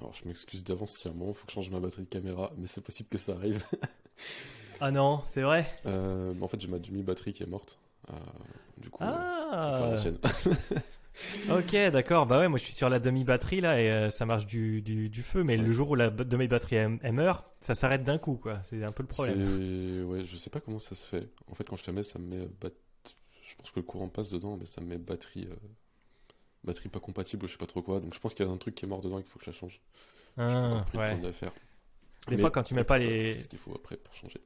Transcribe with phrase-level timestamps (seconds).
[0.00, 2.02] Alors je m'excuse d'avance si à un moment il faut que je change ma batterie
[2.02, 3.64] de caméra, mais c'est possible que ça arrive.
[4.80, 7.78] ah non, c'est vrai euh, En fait j'ai ma demi-batterie qui est morte.
[8.10, 8.14] Euh,
[8.78, 9.94] du coup, ah
[11.50, 12.26] Ok, d'accord.
[12.26, 15.08] Bah ouais, moi je suis sur la demi-batterie là et euh, ça marche du, du,
[15.08, 18.60] du, feu, mais le jour où la demi-batterie elle, meurt, ça s'arrête d'un coup quoi.
[18.62, 20.06] C'est un peu le problème.
[20.08, 21.28] Ouais, je sais pas comment ça se fait.
[21.50, 22.48] En fait, quand je la mets, ça me met.
[23.42, 25.48] Je pense que le courant passe dedans, mais ça me met batterie.
[26.68, 28.00] Batterie pas compatible, je sais pas trop quoi.
[28.00, 29.38] Donc je pense qu'il y a un truc qui est mort dedans et qu'il faut
[29.38, 29.80] que je la change.
[30.36, 31.20] Ah, ouais.
[32.28, 33.32] Des fois, quand tu mets pas les.
[33.32, 34.40] Qu'est-ce qu'il faut après pour changer?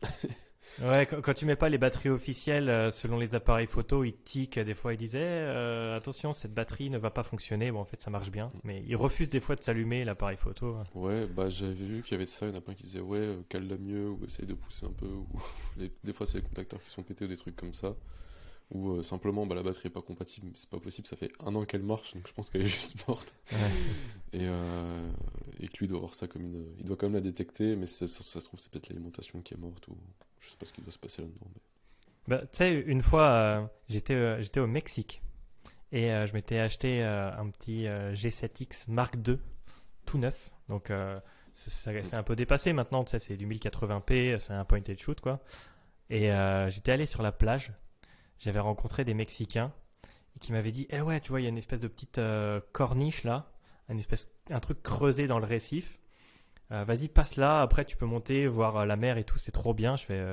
[0.80, 4.58] Ouais, quand, tu mets pas les batteries officielles euh, selon les appareils photo, ils tiquent.
[4.58, 7.70] Des fois, ils disaient euh, attention, cette batterie ne va pas fonctionner.
[7.70, 10.76] Bon, en fait, ça marche bien, mais ils refusent des fois de s'allumer l'appareil photo.
[10.94, 12.46] Ouais, bah j'avais vu qu'il y avait ça.
[12.46, 14.86] Il y en a plein qui disaient ouais, euh, cale-la mieux ou essaye de pousser
[14.86, 15.06] un peu.
[15.06, 15.26] Ou
[16.04, 17.94] des fois, c'est les contacteurs qui sont pétés ou des trucs comme ça
[18.70, 21.54] ou euh, simplement bah, la batterie est pas compatible, c'est pas possible, ça fait un
[21.54, 23.34] an qu'elle marche, donc je pense qu'elle est juste morte.
[24.32, 25.10] Et, euh,
[25.60, 26.66] et que lui doit voir ça comme une.
[26.78, 29.54] Il doit quand même la détecter, mais ça, ça, se trouve, c'est peut-être l'alimentation qui
[29.54, 29.96] est morte, ou
[30.40, 31.46] je sais pas ce qui doit se passer là-dedans.
[32.28, 35.22] Bah, tu sais, une fois, euh, j'étais, j'étais au Mexique
[35.90, 39.36] et je m'étais acheté un petit G7X Mark II,
[40.06, 40.50] tout neuf.
[40.70, 40.90] Donc,
[41.52, 45.20] c'est un peu dépassé maintenant, tu sais, c'est du 1080p, c'est un point and shoot,
[45.20, 45.40] quoi.
[46.08, 46.30] Et
[46.68, 47.74] j'étais allé sur la plage
[48.42, 49.72] j'avais rencontré des Mexicains
[50.40, 52.60] qui m'avaient dit Eh ouais, tu vois, il y a une espèce de petite euh,
[52.72, 53.52] corniche là,
[53.88, 55.98] une espèce, un truc creusé dans le récif.
[56.72, 59.52] Euh, vas-y, passe là, après tu peux monter, voir euh, la mer et tout, c'est
[59.52, 59.94] trop bien.
[59.96, 60.24] Je fais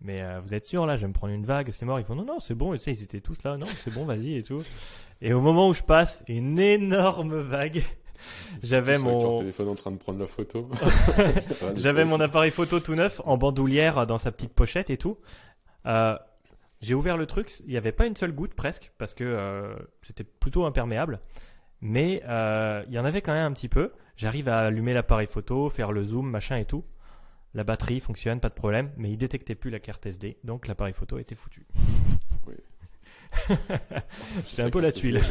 [0.00, 2.00] Mais vous êtes sûr là, je vais me prendre une vague, c'est mort.
[2.00, 3.92] Ils font Non, non, c'est bon, et tu sais, ils étaient tous là, non, c'est
[3.92, 4.62] bon, vas-y et tout.
[5.20, 7.84] Et au moment où je passe, une énorme vague.
[8.62, 10.70] J'avais mon téléphone en train de prendre la photo.
[11.76, 15.18] J'avais mon appareil photo tout neuf en bandoulière dans sa petite pochette et tout.
[15.86, 16.16] Euh,
[16.84, 19.74] j'ai ouvert le truc, il n'y avait pas une seule goutte presque, parce que euh,
[20.02, 21.20] c'était plutôt imperméable.
[21.80, 23.92] Mais euh, il y en avait quand même un petit peu.
[24.16, 26.84] J'arrive à allumer l'appareil photo, faire le zoom, machin et tout.
[27.54, 30.94] La batterie fonctionne, pas de problème, mais il détectait plus la carte SD, donc l'appareil
[30.94, 31.66] photo était foutu.
[32.46, 32.56] Oui.
[34.58, 35.18] un peu la tuile.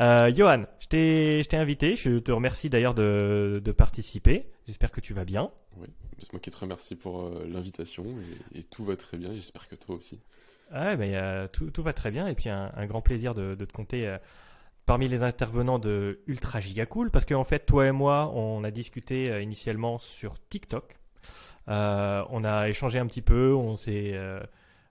[0.00, 4.50] euh, Johan, je t'ai invité, je te remercie d'ailleurs de, de participer.
[4.66, 5.50] J'espère que tu vas bien.
[5.78, 5.88] Oui.
[6.20, 8.04] C'est moi qui te remercie pour euh, l'invitation
[8.54, 9.32] et, tout va très bien.
[9.34, 10.20] J'espère que toi aussi.
[10.70, 13.72] Ah, mais euh, tout, tout, va très bien et puis un, grand plaisir de, te
[13.72, 14.18] compter euh,
[14.84, 18.70] parmi les intervenants de Ultra Giga Cool parce qu'en fait, toi et moi, on a
[18.70, 20.96] discuté initialement sur TikTok.
[21.66, 24.18] on a échangé un petit peu, on s'est,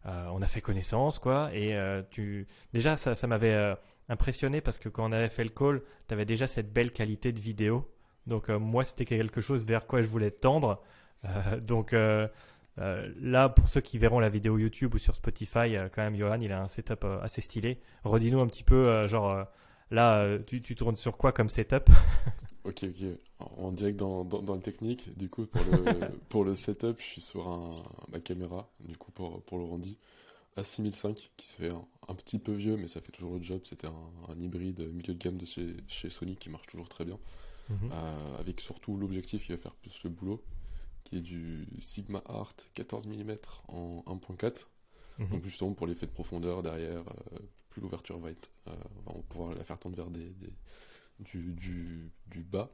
[0.06, 1.52] on a fait connaissance quoi.
[1.54, 1.78] Et
[2.10, 3.76] tu, déjà, ça, ça m'avait
[4.10, 7.32] impressionné parce que quand on avait fait le call, tu avais déjà cette belle qualité
[7.32, 7.88] de vidéo.
[8.26, 10.82] Donc moi, c'était quelque chose vers quoi je voulais tendre.
[11.28, 12.28] Euh, donc euh,
[12.80, 16.40] euh, là, pour ceux qui verront la vidéo YouTube ou sur Spotify, quand même, Johan,
[16.42, 17.80] il a un setup assez stylé.
[18.04, 19.46] Redis-nous un petit peu, genre,
[19.92, 21.90] là, tu, tu, tournes sur quoi comme setup
[22.64, 23.08] Ok, ok.
[23.40, 25.94] En direct dans, dans, le technique, du coup, pour le,
[26.30, 29.96] pour le setup, je suis sur un, ma caméra, du coup, pour, pour le rendu,
[30.58, 31.72] à 6005, qui se fait
[32.08, 33.62] un, petit peu vieux, mais ça fait toujours le job.
[33.64, 37.06] C'était un, un, hybride milieu de gamme de chez, chez Sony qui marche toujours très
[37.06, 37.18] bien.
[37.70, 37.92] Mhm.
[38.40, 40.42] avec surtout l'objectif qui va faire plus le boulot
[41.08, 43.38] qui est du Sigma Art 14 mm
[43.70, 44.68] en 1.4.
[45.20, 45.30] Mhm.
[45.30, 48.76] Donc justement pour l'effet de profondeur derrière, euh, plus l'ouverture va être, euh,
[49.06, 50.34] on va pouvoir la faire tendre vers des,
[51.20, 52.70] du, du, du, bas,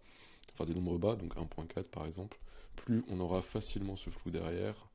[0.52, 2.40] enfin des nombres bas, donc 1.4 par exemple,
[2.76, 4.90] plus on aura facilement ce flou derrière.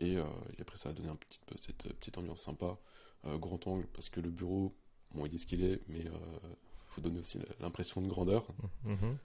[0.00, 0.24] Et, euh,
[0.60, 2.78] après ça va donner un petit peu cette petite ambiance sympa,
[3.24, 4.74] grand angle, parce que le bureau,
[5.14, 6.10] bon il est ce qu'il est, mais il
[6.88, 8.44] faut donner aussi l'impression de grandeur.
[8.86, 9.16] Mhm.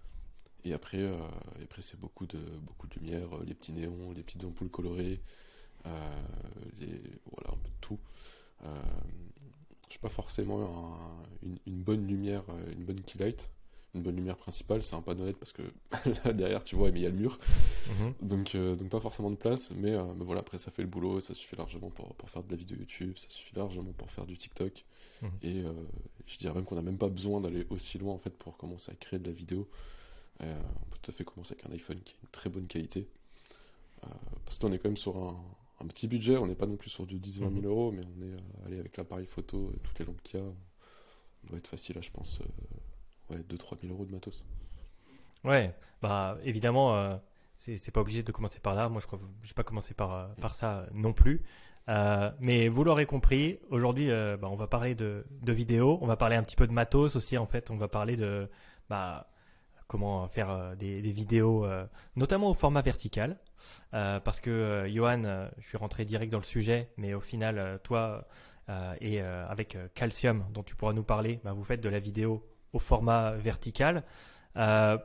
[0.67, 1.15] Et après, euh,
[1.63, 5.21] après c'est beaucoup de, beaucoup de lumière, euh, les petits néons, les petites ampoules colorées,
[5.85, 5.89] euh,
[6.79, 7.01] les,
[7.31, 7.99] voilà, un peu de tout.
[8.61, 10.99] je n'ai pas forcément
[11.41, 13.49] une, une, bonne lumière, une bonne key light.
[13.95, 15.61] Une bonne lumière principale, c'est un panneau LED parce que
[16.25, 17.39] là derrière tu vois, mais il y a le mur.
[17.87, 18.13] Mhm.
[18.21, 21.33] Donc, donc pas forcément de place, mais, mais, voilà, après ça fait le boulot, ça
[21.33, 24.37] suffit largement pour, pour, faire de la vidéo YouTube, ça suffit largement pour faire du
[24.37, 24.85] TikTok.
[25.21, 25.29] Mhm.
[25.41, 25.63] Et
[26.27, 28.91] je dirais même qu'on n'a même pas besoin d'aller aussi loin en fait pour commencer
[28.91, 29.67] à créer de la vidéo.
[30.41, 32.67] Euh, on peut tout à fait commencer avec un iPhone qui est une très bonne
[32.67, 33.07] qualité.
[34.03, 34.09] Euh,
[34.45, 37.05] parce qu'on est quand même sur un, petit budget, on n'est pas non plus sur
[37.05, 37.65] du 10-20 000 mhm.
[37.65, 40.43] euros, mais on est euh, allé avec l'appareil photo et toutes les lampes qu'il y
[40.43, 40.45] a.
[40.45, 42.39] On doit être facile à, je pense,
[43.29, 44.45] ouais, 2-3 000 euros de matos.
[45.43, 47.19] Ouais, bah évidemment,
[47.55, 48.89] c'est pas obligé de commencer par là.
[48.89, 51.43] Moi, je crois j'ai pas commencé par, par ça non plus.
[51.87, 56.35] mais vous l'aurez compris, aujourd'hui, bah, on va parler de, de vidéos, on va parler
[56.35, 57.37] un petit peu de matos aussi.
[57.37, 58.49] En fait, on va parler de
[58.89, 59.29] bah,
[59.87, 61.85] comment faire euh, des, vidéos, euh,
[62.15, 63.37] notamment au format vertical.
[63.93, 68.27] Euh, parce que Johan, je suis rentré direct dans le sujet, mais au final, toi
[68.99, 72.79] et avec Calcium, dont tu pourras nous parler, bah, vous faites de la vidéo au
[72.79, 74.03] format vertical.
[74.57, 74.97] Euh,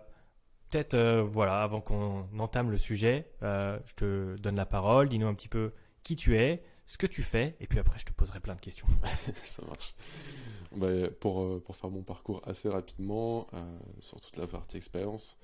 [0.70, 5.08] peut-être, euh, voilà, avant qu'on entame le sujet, euh, je te donne la parole.
[5.08, 8.04] Dis-nous un petit peu qui tu es, ce que tu fais, et puis après, je
[8.04, 8.86] te poserai plein de questions.
[9.42, 9.94] ça marche.
[10.76, 15.36] Bah, pour, euh, pour faire mon parcours assez rapidement, euh, sur toute la partie expérience,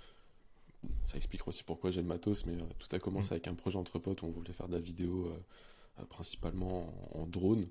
[1.04, 3.32] ça explique aussi pourquoi j'ai le matos, mais euh, tout a commencé Mm.
[3.34, 5.26] avec un projet entre potes où on voulait faire de la vidéo
[5.98, 7.69] euh, principalement en, en drone.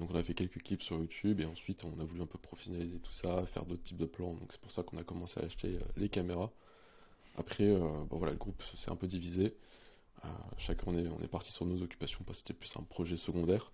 [0.00, 2.36] Donc on a fait quelques clips sur YouTube et ensuite on a voulu un peu
[2.38, 4.34] professionnaliser tout ça, faire d'autres types de plans.
[4.34, 6.50] Donc c'est pour ça qu'on a commencé à acheter les caméras.
[7.36, 9.54] Après, bon, voilà, le groupe s'est un peu divisé.
[10.56, 13.16] Chacun on est, on est parti sur nos occupations parce que c'était plus un projet
[13.16, 13.70] secondaire.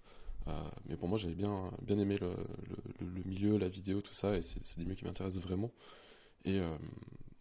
[0.46, 2.34] Euh, mais pour moi j'avais bien, bien aimé le,
[3.24, 5.70] milieu, la vidéo, tout ça, et c'est des milieux qui m'intéressent vraiment.
[6.44, 6.76] Et euh,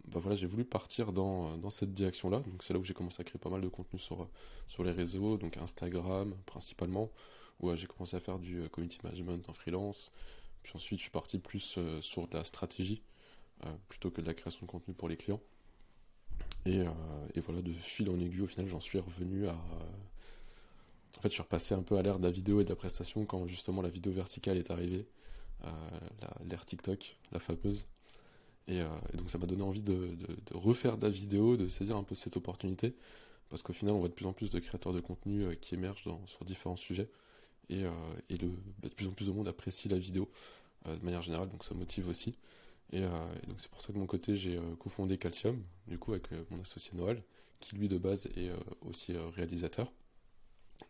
[0.08, 2.40] bah voilà, j'ai voulu partir dans, dans cette direction-là.
[2.40, 4.28] Donc c'est là où j'ai commencé à créer pas mal de contenu sur,
[4.68, 7.12] sur les réseaux, donc Instagram principalement,
[7.60, 10.12] où euh, j'ai commencé à faire du community management en freelance.
[10.64, 13.02] Puis ensuite je suis parti plus sur de la stratégie,
[13.90, 15.42] plutôt que de la création de contenu pour les clients.
[16.66, 16.80] Et,
[17.36, 19.58] et voilà, de fil en aiguille, au final, j'en suis revenu à.
[21.18, 22.76] En fait, je suis repassé un peu à l'ère de la vidéo et de la
[22.76, 25.06] prestation quand justement la vidéo verticale est arrivée,
[25.66, 25.70] euh,
[26.50, 27.86] l'ère TikTok, la fameuse.
[28.68, 30.16] Et, euh, et donc ça m'a donné envie de,
[30.54, 32.96] refaire de la vidéo, de saisir un peu cette opportunité,
[33.50, 35.76] parce qu'au final, on voit de plus en plus de créateurs de contenu euh, qui
[35.76, 37.10] émergent sur différents sujets,
[37.70, 40.30] et, bah, de plus en plus de monde apprécie la vidéo
[40.86, 42.36] de manière générale, donc ça motive aussi.
[42.92, 46.12] Et, et donc c'est pour ça que de mon côté, j'ai cofondé Calcium, du coup
[46.12, 47.24] avec mon associé Noël,
[47.62, 48.52] qui lui de base est
[48.82, 49.94] aussi réalisateur.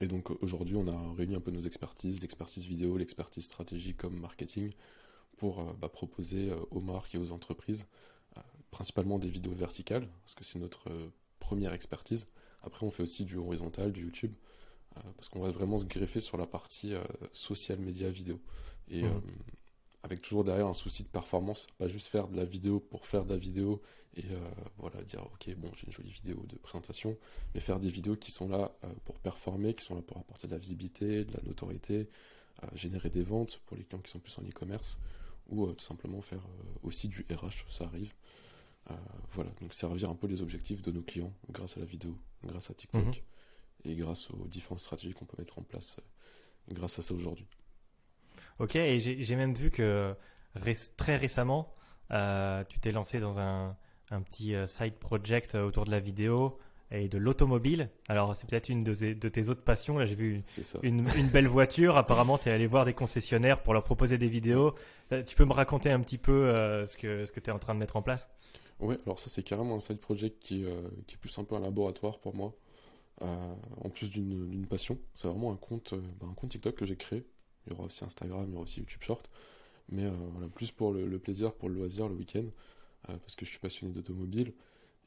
[0.02, 4.20] Et donc aujourd'hui, on a réuni un peu nos expertises, l'expertise vidéo, l'expertise stratégique comme
[4.20, 4.72] marketing,
[5.38, 7.88] pour euh, bah, proposer euh, aux marques et aux entreprises
[8.38, 8.42] euh,
[8.72, 10.90] principalement des vidéos verticales, parce que c'est notre
[11.40, 12.26] première expertise.
[12.64, 14.34] Après, on fait aussi du horizontal, du YouTube,
[15.18, 16.94] parce qu'on va vraiment se greffer sur la partie
[17.32, 18.40] social media vidéo.
[18.88, 19.22] Et Mhm.
[20.04, 23.26] Avec toujours derrière un souci de performance, pas juste faire de la vidéo pour faire
[23.26, 23.82] de la vidéo
[24.16, 24.48] et euh,
[24.78, 27.18] voilà, dire ok, bon, j'ai une jolie vidéo de présentation,
[27.56, 30.48] mais faire des vidéos qui sont là euh, pour performer, qui sont là pour apporter
[30.48, 32.10] de la visibilité, de la notoriété,
[32.64, 35.00] euh, générer des ventes pour les clients qui sont plus en e-commerce,
[35.48, 36.46] ou tout simplement faire
[36.84, 38.14] aussi du RH, ça arrive.
[39.34, 42.70] Voilà, donc servir un peu les objectifs de nos clients grâce à la vidéo, grâce
[42.70, 43.14] à TikTok Mhm.
[43.86, 45.98] et grâce aux différentes stratégies qu'on peut mettre en place
[46.72, 47.46] grâce à ça aujourd'hui.
[48.60, 50.16] Ok, et j'ai même vu que
[50.98, 51.74] très récemment,
[52.12, 53.76] euh, tu t'es lancé dans un,
[54.12, 56.60] un petit euh, side project euh, autour de la vidéo
[56.92, 57.90] et de l'automobile.
[58.08, 59.98] Alors, c'est peut-être une de tes, de tes autres passions.
[59.98, 60.44] Là, j'ai vu
[60.84, 61.98] une, une belle voiture.
[61.98, 64.76] Apparemment, tu es allé voir des concessionnaires pour leur proposer des vidéos.
[65.10, 67.60] Tu peux me raconter un petit peu euh, ce que, ce que tu es en
[67.60, 68.30] train de mettre en place?
[68.80, 71.56] Ouais, alors ça c'est carrément un side project qui, euh, qui est plus un peu
[71.56, 72.54] un laboratoire pour moi,
[73.22, 74.98] en plus d'une passion.
[75.16, 77.24] C'est vraiment un compte, bah, un compte TikTok que j'ai créé.
[77.68, 79.30] Il y aura aussi Instagram, il y aura aussi YouTube Short,
[79.90, 82.46] mais euh, voilà, plus pour le, plaisir, pour le loisir, le week-end,
[83.10, 84.54] euh, parce que je suis passionné d'automobile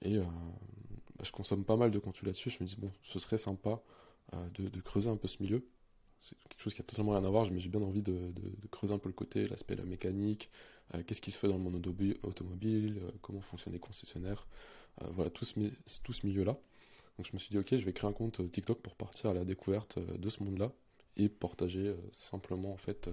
[0.03, 2.51] et euh, bah, je consomme pas mal de contenu là-dessus.
[2.51, 3.81] Je me dis bon, ce serait sympa
[4.55, 5.65] de, de creuser un peu ce milieu.
[6.19, 8.51] C'est quelque chose qui a totalement rien à voir, mais j'ai bien envie de, de-
[8.63, 10.51] de creuser un peu le côté, l'aspect, la mécanique,
[11.07, 11.87] qu'est-ce qui se fait dans le monde
[12.23, 14.47] automobile, comment fonctionnent les concessionnaires,
[15.13, 15.55] voilà, tout ce,
[16.03, 16.59] tout ce milieu-là.
[17.19, 19.35] Donc je me suis dit, ok, je vais créer un compte TikTok pour partir à
[19.35, 20.73] la découverte de ce monde-là
[21.17, 23.13] et partager euh, simplement en fait euh,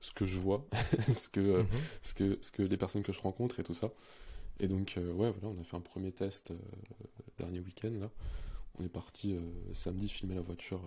[0.00, 0.66] ce que je vois,
[1.14, 1.88] ce, que, euh, Mhm.
[2.02, 3.90] ce, que, ce que les personnes que je rencontre et tout ça.
[4.60, 6.56] Et donc, euh, ouais, voilà, on a fait un premier test euh,
[7.38, 8.10] dernier week-end là.
[8.78, 9.40] On est parti euh,
[9.74, 10.82] samedi filmer la voiture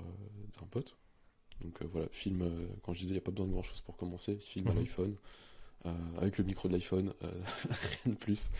[0.59, 0.95] d'un pote.
[1.61, 2.49] Donc voilà, film,
[2.83, 4.73] quand je disais, il n'y a pas besoin de grand chose pour commencer, film à
[4.73, 4.75] Mhm.
[4.75, 5.15] l'iPhone,
[6.17, 8.51] avec le micro de l'iPhone, rien de plus.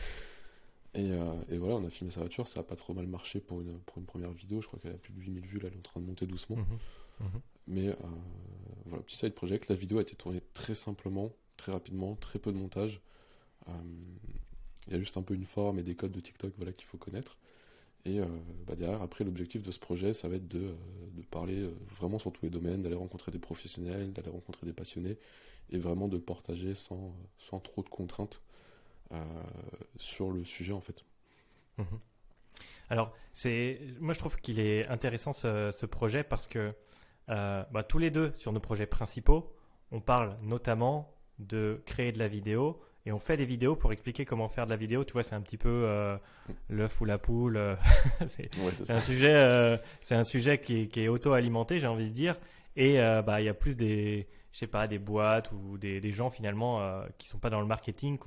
[0.95, 1.09] Et,
[1.49, 3.79] et voilà, on a filmé sa voiture, ça a pas trop mal marché pour une,
[3.81, 5.79] pour une première vidéo, je crois qu'elle a plus de 8000 vues, là, elle est
[5.79, 6.59] en train de monter doucement.
[6.59, 6.79] Mhm.
[7.19, 7.41] Mhm.
[7.67, 7.95] Mais euh,
[8.85, 12.51] voilà, petit side project, la vidéo a été tournée très simplement, très rapidement, très peu
[12.51, 12.99] de montage.
[13.67, 13.71] Euh,
[14.87, 16.87] Il y a juste un peu une forme et des codes de TikTok voilà, qu'il
[16.87, 17.37] faut connaître.
[18.05, 18.25] Et euh,
[18.65, 20.73] bah, derrière, après, l'objectif de ce projet, ça va être de,
[21.29, 25.17] parler vraiment sur tous les domaines, d'aller rencontrer des professionnels, d'aller rencontrer des passionnés,
[25.69, 28.41] et vraiment de partager sans, sans trop de contraintes
[29.97, 31.03] sur le sujet, en fait.
[31.77, 31.99] Mhm.
[32.89, 36.73] Alors, c'est, moi je trouve qu'il est intéressant ce projet parce que
[37.29, 39.51] euh, bah, tous les deux, sur nos projets principaux,
[39.91, 44.25] on parle notamment de créer de la vidéo et on fait des vidéos pour expliquer
[44.25, 45.03] comment faire de la vidéo.
[45.03, 46.17] Tu vois, c'est un petit peu euh,
[46.69, 47.57] l'œuf ou la poule.
[47.57, 47.75] euh,
[48.27, 51.87] c'est, Ouais, c'est un sujet, euh, c'est un sujet qui, est- qui est auto-alimenté, j'ai
[51.87, 52.35] envie de dire.
[52.75, 56.01] Et euh, bah, il y a plus des, je sais pas, des boîtes ou des,
[56.01, 58.17] des gens finalement euh, qui sont pas dans le marketing,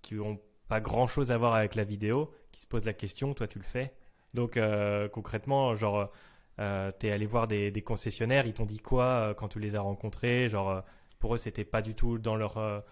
[0.00, 3.34] qui ont pas grand chose à voir avec la vidéo, qui se posent la question.
[3.34, 3.92] Toi, tu le fais.
[4.34, 6.10] Donc euh, concrètement, genre,
[6.58, 9.74] euh, t'es allé voir des, des concessionnaires, ils t'ont dit quoi euh, quand tu les
[9.74, 10.48] as rencontrés?
[10.48, 10.80] Genre, euh,
[11.18, 12.84] pour eux, c'était pas du tout dans leur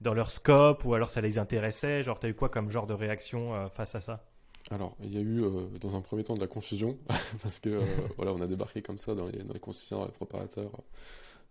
[0.00, 2.02] dans leur scope ou alors ça les intéressait?
[2.02, 4.24] Genre, tu as eu quoi comme genre de réaction face à ça?
[4.70, 5.44] Alors, il y a eu
[5.80, 6.98] dans un premier temps de la confusion
[7.42, 7.80] parce que
[8.16, 10.72] voilà, on a débarqué comme ça dans les, dans les concessionnaires, les préparateurs.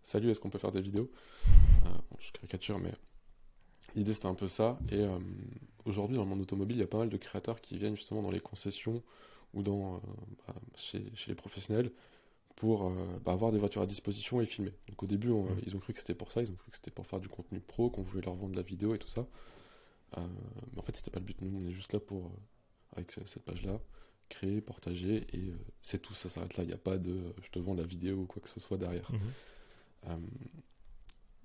[0.03, 1.09] Salut, est-ce qu'on peut faire des vidéos?
[2.19, 2.91] Je caricature, mais
[3.95, 4.77] l'idée c'était un peu ça.
[4.91, 5.05] Et
[5.85, 8.21] aujourd'hui, dans le monde automobile, il y a pas mal de créateurs qui viennent justement
[8.21, 9.01] dans les concessions
[9.53, 10.01] ou dans,
[10.47, 11.91] bah, chez, chez, les professionnels
[12.59, 14.73] pour euh, bah, avoir des voitures à disposition et filmer.
[14.89, 15.61] Donc au début, mm.
[15.65, 17.29] ils ont cru que c'était pour ça, ils ont cru que c'était pour faire du
[17.29, 19.25] contenu pro, qu'on voulait leur vendre de la vidéo et tout ça.
[20.17, 20.21] Euh,
[20.73, 21.41] mais en fait, c'était pas le but.
[21.41, 23.79] Nous, on est juste là pour, euh, avec cette page-là,
[24.27, 26.63] créer, partager, et c'est tout, ça s'arrête là.
[26.63, 28.77] Il n'y a pas de je te vends la vidéo ou quoi que ce soit
[28.77, 29.09] derrière.
[30.05, 30.19] Mm-hmm.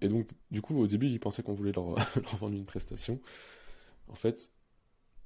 [0.00, 3.20] et donc, du coup, au début, ils pensaient qu'on voulait leur, leur vendre une prestation.
[4.08, 4.50] En fait,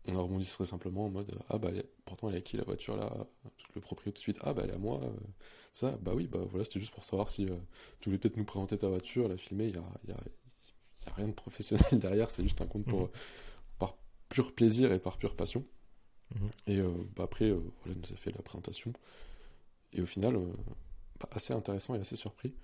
[0.08, 1.70] on a rebondi très simplement en mode ah bah
[2.04, 3.26] pourtant elle est à qui la voiture là?
[3.74, 5.00] Le propriétaire tout de suite ah bah elle est à moi
[5.72, 7.56] ça bah oui bah voilà c'était juste pour savoir si euh,
[8.00, 10.16] tu voulais peut-être nous présenter ta voiture la filmer il y a, y, a,
[11.06, 13.08] y a, rien de professionnel derrière c'est juste un compte pour mhm.
[13.78, 13.96] par
[14.28, 15.64] pur plaisir et par pure passion
[16.34, 16.50] mhm.
[16.66, 18.92] et euh, bah après euh, voilà nous a fait la présentation
[19.92, 20.38] et au final
[21.20, 22.54] bah, assez intéressant et assez surpris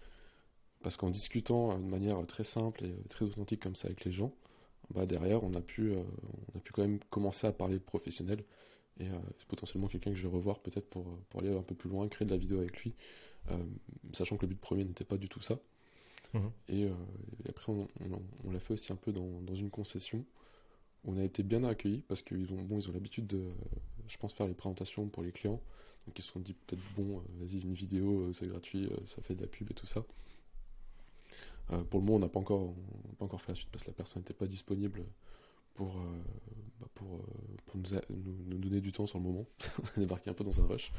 [0.82, 4.34] parce qu'en discutant de manière très simple et très authentique comme ça avec les gens
[4.92, 6.02] bah derrière, on a, pu, euh,
[6.54, 8.44] on a pu quand même commencer à parler professionnel.
[9.00, 11.74] Et euh, c'est potentiellement quelqu'un que je vais revoir peut-être pour, pour aller un peu
[11.74, 12.94] plus loin, créer de la vidéo avec lui,
[13.50, 13.56] euh,
[14.12, 15.58] sachant que le but premier n'était pas du tout ça.
[16.32, 16.50] Mhm.
[16.68, 16.88] Et,
[17.48, 17.88] après, on,
[18.44, 20.24] on, l'a fait aussi un peu dans, dans, une concession.
[21.04, 23.44] On a été bien accueillis parce qu'ils ont bon, ils ont l'habitude de,
[24.08, 25.60] je pense, faire les présentations pour les clients.
[26.06, 29.42] Donc ils se sont dit peut-être bon, vas-y une vidéo, c'est gratuit, ça fait de
[29.42, 30.04] la pub et tout ça.
[31.72, 32.74] Euh, pour le moment, on n'a pas encore,
[33.18, 35.04] pas encore fait la suite parce que la personne n'était pas disponible
[35.74, 36.22] pour, euh,
[36.80, 37.84] bah, pour, euh, pour nous,
[38.46, 39.46] nous, donner du temps sur le moment.
[39.82, 40.92] on a débarqué un peu dans un rush.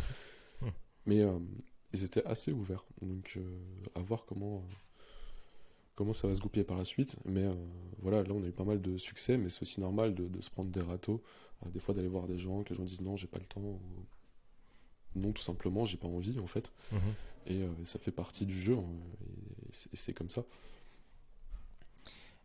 [0.62, 0.70] Hmm.
[1.06, 1.24] Mais
[1.94, 2.86] ils étaient assez ouverts.
[3.02, 3.38] Donc,
[3.94, 4.64] à voir comment,
[5.94, 7.16] comment ça va se goupiller par la suite.
[7.26, 7.46] Mais
[8.00, 10.42] voilà, là, on a eu pas mal de succès, mais c'est aussi normal de, de,
[10.42, 11.22] se prendre des râteaux.
[11.68, 13.80] des fois, d'aller voir des gens, que les gens disent non, j'ai pas le temps.
[15.16, 16.72] Non, tout simplement, j'ai pas envie, en fait.
[16.92, 17.00] Mhm.
[17.48, 18.78] Et ça fait partie du jeu.
[18.78, 18.86] Hein,
[19.92, 20.44] et c'est comme ça.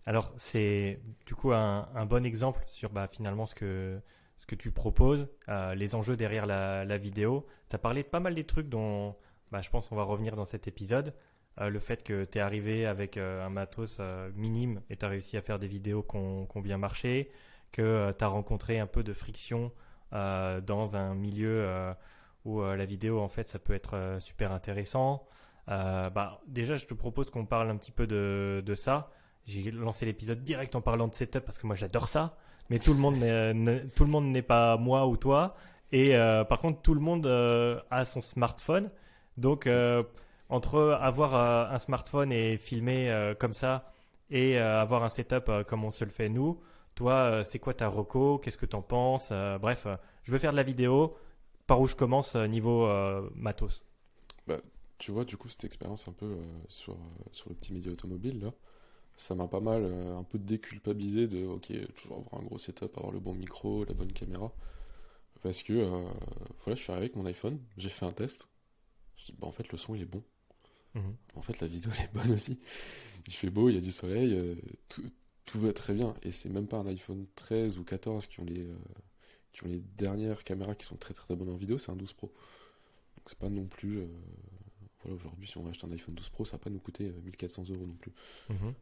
[0.06, 4.00] Alors, c'est du coup un, bon exemple sur bah, finalement ce que,
[4.38, 7.46] ce que tu proposes, euh, les enjeux derrière la, vidéo.
[7.68, 9.14] Tu as parlé de pas mal des trucs dont
[9.52, 11.14] bah, je pense qu'on va revenir dans cet épisode.
[11.60, 14.00] Euh, le fait que tu es arrivé avec euh, un matos
[14.34, 17.30] minime et tu as réussi à faire des vidéos qui ont bien marché,
[17.70, 19.72] que tu as rencontré un peu de friction
[20.12, 21.94] dans un milieu
[22.44, 25.26] où la vidéo, en fait, ça peut être super intéressant.
[25.70, 29.10] Euh, bah, déjà, je te propose qu'on parle un petit peu de, de ça.
[29.46, 32.36] J'ai lancé l'épisode direct en parlant de setup parce que moi j'adore ça.
[32.68, 35.54] Mais tout le monde n'est pas moi ou toi.
[35.92, 38.90] Et euh, par contre, tout le monde euh, a son smartphone.
[39.36, 39.68] Donc,
[40.48, 41.34] entre avoir
[41.72, 43.90] un smartphone et filmer comme ça
[44.30, 46.60] et avoir un setup comme on se le fait nous,
[46.94, 48.38] toi, c'est quoi ta reco?
[48.38, 49.86] Qu'est-ce que tu en penses Bref,
[50.24, 51.16] je veux faire de la vidéo.
[51.70, 52.88] Par où je commence niveau
[53.36, 53.84] matos
[54.46, 54.60] bah,
[54.98, 57.92] tu vois, du coup, cette expérience un peu euh, sur, euh, sur le petit média
[57.92, 58.52] automobile, là,
[59.14, 62.98] ça m'a pas mal euh, un peu déculpabilisé de, ok, toujours avoir un gros setup,
[62.98, 64.52] avoir le bon micro, la bonne caméra.
[65.42, 68.48] Parce que, voilà, je suis arrivé avec mon iPhone, j'ai fait un test.
[69.16, 70.22] Je dis, bah, en fait, le son, il est bon.
[70.94, 71.14] Mhm.
[71.36, 72.58] En fait, la vidéo, elle est bonne aussi.
[73.26, 74.36] Il fait beau, il y a du soleil,
[74.88, 75.02] tout,
[75.46, 76.14] tout, va très bien.
[76.24, 78.68] Et c'est même pas un iPhone 13 ou 14 qui ont les,
[79.64, 82.28] ont les dernières caméras qui sont très très, bonnes en vidéo, c'est un 12 Pro.
[82.28, 84.06] Donc c'est pas non plus
[85.02, 87.62] voilà, aujourd'hui, si on achète un iPhone 12 Pro, ça va pas nous coûter 1400
[87.62, 88.12] euh, euros non plus.
[88.50, 88.74] Mhm.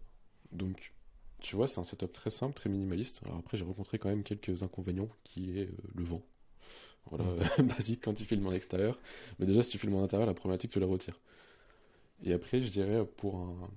[0.52, 0.92] Donc,
[1.40, 3.20] tu vois, c'est un setup très simple, très minimaliste.
[3.25, 6.22] Alors après, j'ai rencontré quand même quelques inconvénients, qui est euh, le vent.
[7.06, 7.25] Voilà,
[7.58, 7.66] mhm.
[7.68, 8.98] basique quand tu filmes en extérieur.
[9.38, 11.20] Mais déjà, si tu filmes en intérieur, la problématique, tu la retires.
[12.25, 13.70] Et après, je dirais, pour un...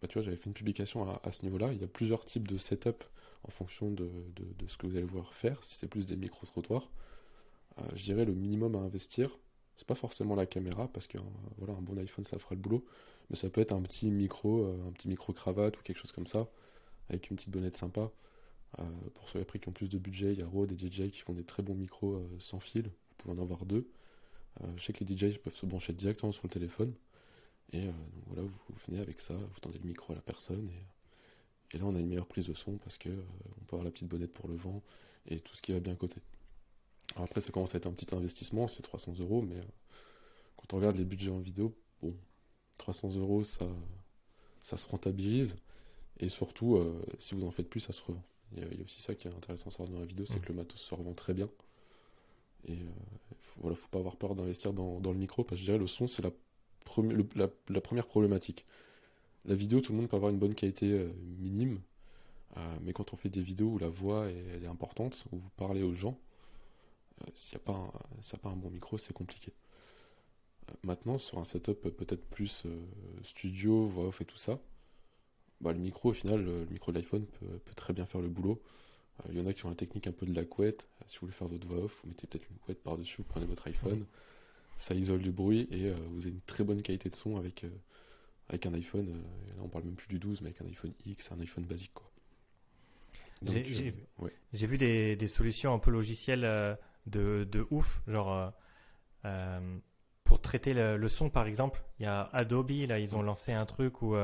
[0.00, 1.72] Bah, tu vois, j'avais fait une publication à, ce niveau-là.
[1.72, 3.02] Il y a plusieurs types de setup
[3.44, 4.10] en fonction de,
[4.66, 5.62] ce que vous allez vouloir faire.
[5.62, 6.90] Si c'est plus des micro-trottoirs,
[7.78, 9.38] euh, je dirais le minimum à investir,
[9.76, 11.18] c'est pas forcément la caméra parce que
[11.58, 12.84] voilà, un bon iPhone ça fera le boulot,
[13.30, 16.12] mais ça peut être un petit micro, euh, un petit micro cravate ou quelque chose
[16.12, 16.48] comme ça,
[17.08, 18.10] avec une petite bonnette sympa.
[18.80, 18.82] Euh,
[19.14, 21.32] pour ceux qui ont plus de budget, il y a Rode et DJ qui font
[21.32, 22.84] des très bons micros sans fil.
[22.84, 23.88] Vous pouvez en avoir deux.
[24.76, 26.92] je sais que les DJ peuvent se brancher directement sur le téléphone.
[27.72, 27.88] Et
[28.26, 30.93] voilà, vous, venez avec ça, vous tendez le micro à la personne et,
[31.72, 33.90] et là on a une meilleure prise de son parce que on peut avoir la
[33.90, 34.82] petite bonnette pour le vent
[35.26, 36.20] et tout ce qui va bien à côté
[37.16, 39.64] après, ça commence à être un petit investissement, c'est 300 euros, mais euh,
[40.56, 42.14] quand on regarde les budgets en vidéo, bon,
[42.78, 43.66] 300 euros, ça,
[44.62, 45.56] ça se rentabilise.
[46.18, 48.22] Et surtout, euh, si vous en faites plus, ça se revend.
[48.56, 50.42] Il y, a, aussi ça qui est intéressant à savoir dans la vidéo, c'est mm.
[50.42, 51.48] que le matos se revend très bien.
[52.66, 52.76] Et euh,
[53.40, 55.86] faut, voilà, faut pas avoir peur d'investir dans, le micro, parce que je dirais le
[55.86, 56.30] son, c'est la,
[57.36, 58.64] la, première problématique.
[59.44, 61.06] La vidéo, tout le monde peut avoir une bonne qualité
[61.38, 61.80] minime,
[62.82, 65.94] mais quand on fait des vidéos où la voix est, importante, où vous parlez aux
[65.94, 66.18] gens,
[67.34, 69.52] s'il n'y a, pas un, pas un bon micro, c'est compliqué.
[70.82, 72.64] Maintenant, sur un setup peut-être plus
[73.22, 74.58] studio, voix off et tout ça,
[75.60, 78.62] bah, le micro, au final, le micro de l'iPhone peut, très bien faire le boulot.
[79.28, 80.88] Il y en a qui ont la technique un peu de la couette.
[81.06, 83.46] Si vous voulez faire votre voix off, vous mettez peut-être une couette par-dessus, vous prenez
[83.46, 84.04] votre iPhone
[84.76, 87.64] ça isole du bruit et euh, vous avez une très bonne qualité de son avec,
[87.64, 87.70] euh,
[88.48, 89.08] avec un iPhone.
[89.08, 91.64] Euh, là, on parle même plus du 12, mais avec un iPhone X, un iPhone
[91.64, 91.92] basique.
[93.42, 96.42] J'ai vu des, des, solutions un peu logicielles
[97.06, 98.52] de, de ouf, genre
[100.22, 101.84] pour traiter le, son par exemple.
[101.98, 104.14] Il y a Adobe, là, ils ont lancé un truc où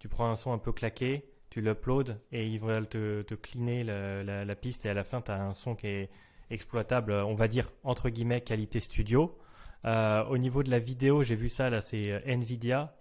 [0.00, 3.84] tu prends un son un peu claqué, tu l'uploads et ils vont te, te cleaner
[3.84, 6.10] la, la, la, piste et à la fin, tu as un son qui est
[6.50, 9.38] exploitable, on va dire entre guillemets qualité studio.
[9.84, 12.94] Euh, au niveau de la vidéo, j'ai vu ça, là, c'est euh, Nvidia.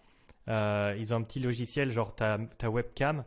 [0.47, 3.23] Euh, ils ont un petit logiciel, genre ta, ta webcam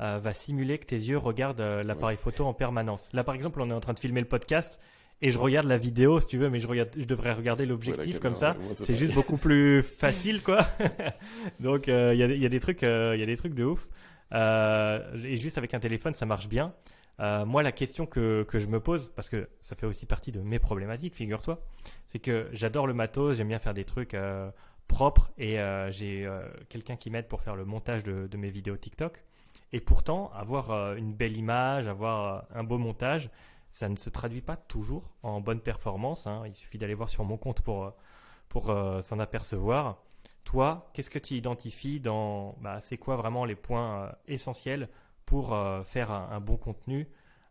[0.00, 3.08] va simuler que tes yeux regardent l'appareil photo en permanence.
[3.14, 4.78] Là, par exemple, on est en train de filmer le podcast
[5.22, 8.20] et je regarde la vidéo, si tu veux, mais je, regarde, je devrais regarder l'objectif
[8.20, 8.54] comme ça.
[8.72, 10.66] c'est juste beaucoup plus facile, quoi.
[11.60, 13.88] Donc, il y, y, a des trucs, il y a des trucs de ouf.
[14.32, 16.74] et juste avec un téléphone, ça marche bien.
[17.20, 20.32] Euh, moi, la question que, que, je me pose, parce que ça fait aussi partie
[20.32, 21.62] de mes problématiques, figure-toi,
[22.06, 24.14] c'est que j'adore le matos, j'aime bien faire des trucs
[24.94, 26.28] euh, propres et euh, j'ai
[26.68, 29.22] quelqu'un qui m'aide pour faire le montage de, mes vidéos TikTok.
[29.72, 33.30] Et pourtant, avoir une belle image, avoir un beau montage,
[33.70, 36.28] ça ne se traduit pas toujours en bonne performance.
[36.28, 36.44] Hein.
[36.46, 37.92] Il suffit d'aller voir sur mon compte pour,
[38.48, 39.98] pour s'en apercevoir.
[40.44, 42.56] Toi, qu'est-ce que tu identifies dans.
[42.60, 44.88] Bah, c'est quoi vraiment les points essentiels
[45.26, 47.08] pour euh, faire un, bon contenu,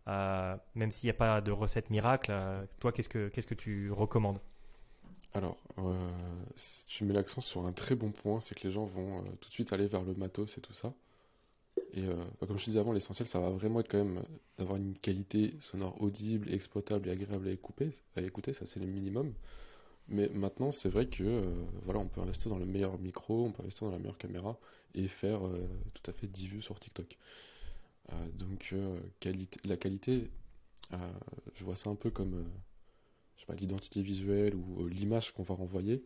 [0.07, 2.31] euh, même s'il n'y a pas de recette miracle.
[2.31, 4.39] Euh, toi, qu'est-ce que, qu'est-ce que tu recommandes?
[5.33, 5.57] Alors,
[6.87, 9.53] tu mets l'accent sur un très bon point, c'est que les gens vont tout de
[9.53, 10.93] suite aller vers le matos et tout ça.
[11.93, 14.23] Et bah, comme je disais avant, l'essentiel, ça va vraiment être quand même
[14.57, 17.89] d'avoir une qualité sonore audible, exploitable et agréable à écouter.
[18.15, 19.33] À écouter ça, c'est le minimum.
[20.07, 21.43] Mais maintenant, c'est vrai que
[21.83, 24.57] voilà, on peut investir dans le meilleur micro, on peut investir dans la meilleure caméra
[24.93, 25.39] et faire
[25.93, 27.17] tout à fait 10 vues sur TikTok.
[28.11, 30.29] Euh, donc euh, qualité, la qualité,
[30.93, 30.97] euh,
[31.55, 32.45] je vois ça un peu comme
[33.51, 36.03] l'identité visuelle ou l'image qu'on va renvoyer,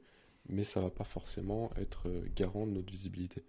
[0.50, 3.44] mais ça va pas forcément être garant de notre visibilité.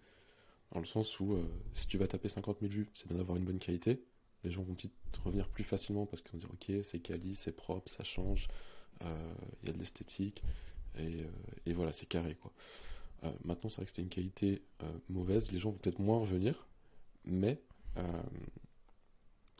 [0.72, 1.38] Dans le sens où
[1.72, 4.04] si tu vas taper 50 000 vues, c'est bien d'avoir une bonne qualité.
[4.44, 7.52] Les gens vont peut-être revenir plus facilement parce qu'ils vont dire ok, c'est quali, c'est
[7.52, 8.48] propre, ça change,
[9.00, 10.42] il y a de l'esthétique,
[10.98, 12.52] et, voilà, c'est carré quoi.
[13.44, 14.62] maintenant, c'est vrai que c'était une qualité
[15.08, 16.66] mauvaise, les gens vont peut-être moins revenir,
[17.24, 17.60] mais
[17.96, 18.22] euh,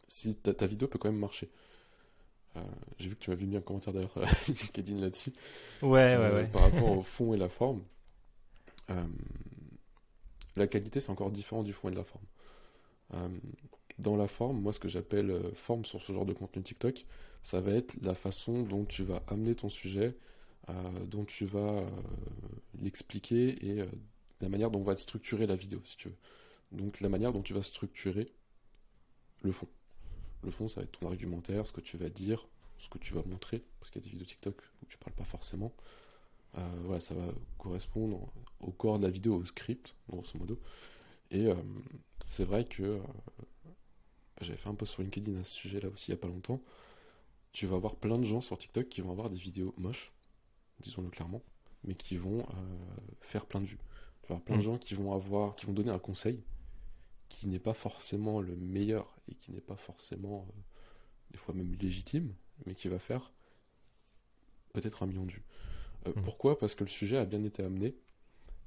[0.09, 1.51] si ta, vidéo peut quand même marcher.
[2.57, 2.61] Euh,
[2.99, 4.15] j'ai vu que tu m'avais mis un commentaire d'ailleurs
[4.49, 5.33] LinkedIn là-dessus.
[5.83, 6.47] Ouais, ouais, ouais.
[6.47, 7.83] Par rapport au fond et la forme.
[8.91, 9.05] Euh,
[10.57, 12.25] la qualité, c'est encore différent du fond et de la forme.
[13.99, 17.05] dans la forme, moi, ce que j'appelle forme sur ce genre de contenu TikTok,
[17.43, 20.17] ça va être la façon dont tu vas amener ton sujet,
[21.05, 21.87] dont tu vas
[22.81, 23.85] l'expliquer et
[24.41, 26.17] la manière dont on va structurer la vidéo, si tu veux.
[26.73, 28.33] Donc la manière dont tu vas structurer
[29.43, 29.69] le fond.
[30.43, 32.47] Le fond, ça va être ton argumentaire, ce que tu vas dire,
[32.79, 35.15] ce que tu vas montrer, parce qu'il y a des vidéos TikTok où tu parles
[35.15, 35.73] pas forcément.
[36.57, 37.27] Euh, voilà, ça va
[37.59, 40.59] correspondre au corps de la vidéo, au script, grosso modo.
[41.31, 41.55] Et euh,
[42.21, 42.99] c'est vrai que euh,
[44.41, 46.61] j'avais fait un post sur LinkedIn à ce sujet-là aussi il n'y a pas longtemps.
[47.53, 50.13] Tu vas avoir plein de gens sur TikTok qui vont avoir des vidéos moches,
[50.81, 51.43] disons-le clairement,
[51.85, 52.47] mais qui vont
[53.21, 53.79] faire plein de vues.
[54.23, 54.65] Tu vas avoir plein de mm.
[54.65, 56.41] gens qui vont avoir, qui vont donner un conseil,
[57.29, 60.61] qui n'est pas forcément le meilleur et qui n'est pas forcément, euh,
[61.31, 62.35] des fois même légitime,
[62.67, 63.33] mais qui va faire
[64.73, 65.45] peut-être un million de vues.
[66.07, 66.23] Euh, mmh.
[66.23, 66.59] Pourquoi?
[66.59, 67.95] Parce que le sujet a bien été amené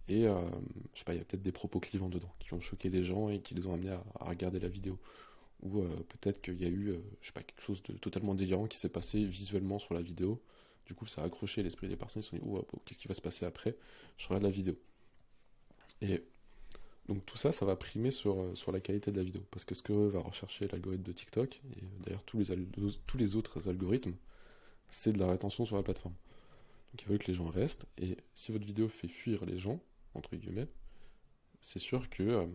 [0.08, 0.42] et euh,
[0.94, 3.04] je sais pas, il y a peut-être des propos clivants dedans qui ont choqué les
[3.04, 5.00] gens et qui les ont amenés à, regarder la vidéo.
[5.62, 8.80] Ou peut-être qu'il y a eu, je sais pas, quelque chose de totalement délirant qui
[8.80, 10.42] s'est passé visuellement sur la vidéo.
[10.88, 12.22] Du coup, ça a accroché l'esprit des personnes.
[12.22, 13.78] Ils se sont dit, oh, qu'est-ce qui va se passer après?
[14.18, 14.76] Je regarde la vidéo.
[16.02, 16.24] Et
[17.08, 19.44] donc tout ça, ça va primer sur, euh, sur la qualité de la vidéo.
[19.52, 22.46] Parce que ce que va rechercher l'algorithme de TikTok, et d'ailleurs tous les,
[23.08, 24.16] tous les autres algorithmes,
[24.90, 26.16] c'est de la rétention sur la plateforme.
[26.92, 29.80] Donc il veut que les gens restent, et si votre vidéo fait fuir les gens,
[30.14, 30.68] entre guillemets,
[31.62, 32.46] c'est sûr que euh,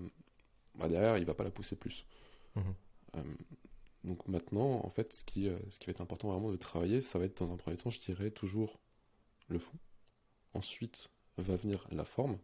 [0.76, 2.06] bah, derrière, il va pas la pousser plus.
[2.54, 2.60] Mmh.
[3.16, 3.22] Euh,
[4.04, 7.18] donc maintenant, en fait, ce qui, ce qui va être important vraiment de travailler, ça
[7.18, 8.78] va être dans un premier temps, je dirais toujours
[9.48, 9.76] le fond.
[10.54, 12.38] Ensuite va venir la forme,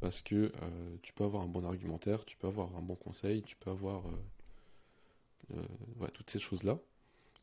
[0.00, 3.42] parce que euh, tu peux avoir un bon argumentaire, tu peux avoir un bon conseil,
[3.42, 5.56] tu peux avoir euh,
[6.02, 6.78] euh, toutes ces choses-là,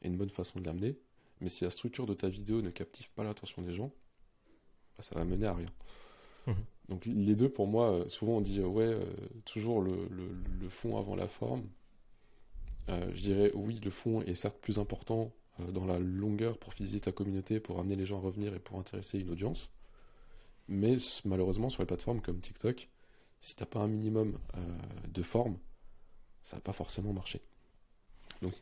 [0.04, 0.98] et une bonne façon de l'amener.
[1.41, 3.91] Mais si la structure de ta vidéo ne captive pas l'attention des gens,
[4.98, 5.68] bah, ça va mener à rien.
[6.48, 6.65] Mhm.
[6.89, 9.00] Donc les deux, pour moi, souvent on dit ouais,
[9.46, 11.63] toujours le, le- le fond avant la forme.
[12.88, 15.32] Je dirais oui, le fond est certes plus important
[15.72, 18.78] dans la longueur pour fidéliser ta communauté, pour amener les gens à revenir et pour
[18.78, 19.70] intéresser une audience.
[20.67, 22.89] Mais malheureusement, sur les plateformes comme TikTok,
[23.39, 24.60] si t'as pas un minimum euh,
[25.08, 25.58] de forme,
[26.41, 27.41] ça va pas forcément marcher.
[28.41, 28.54] Donc,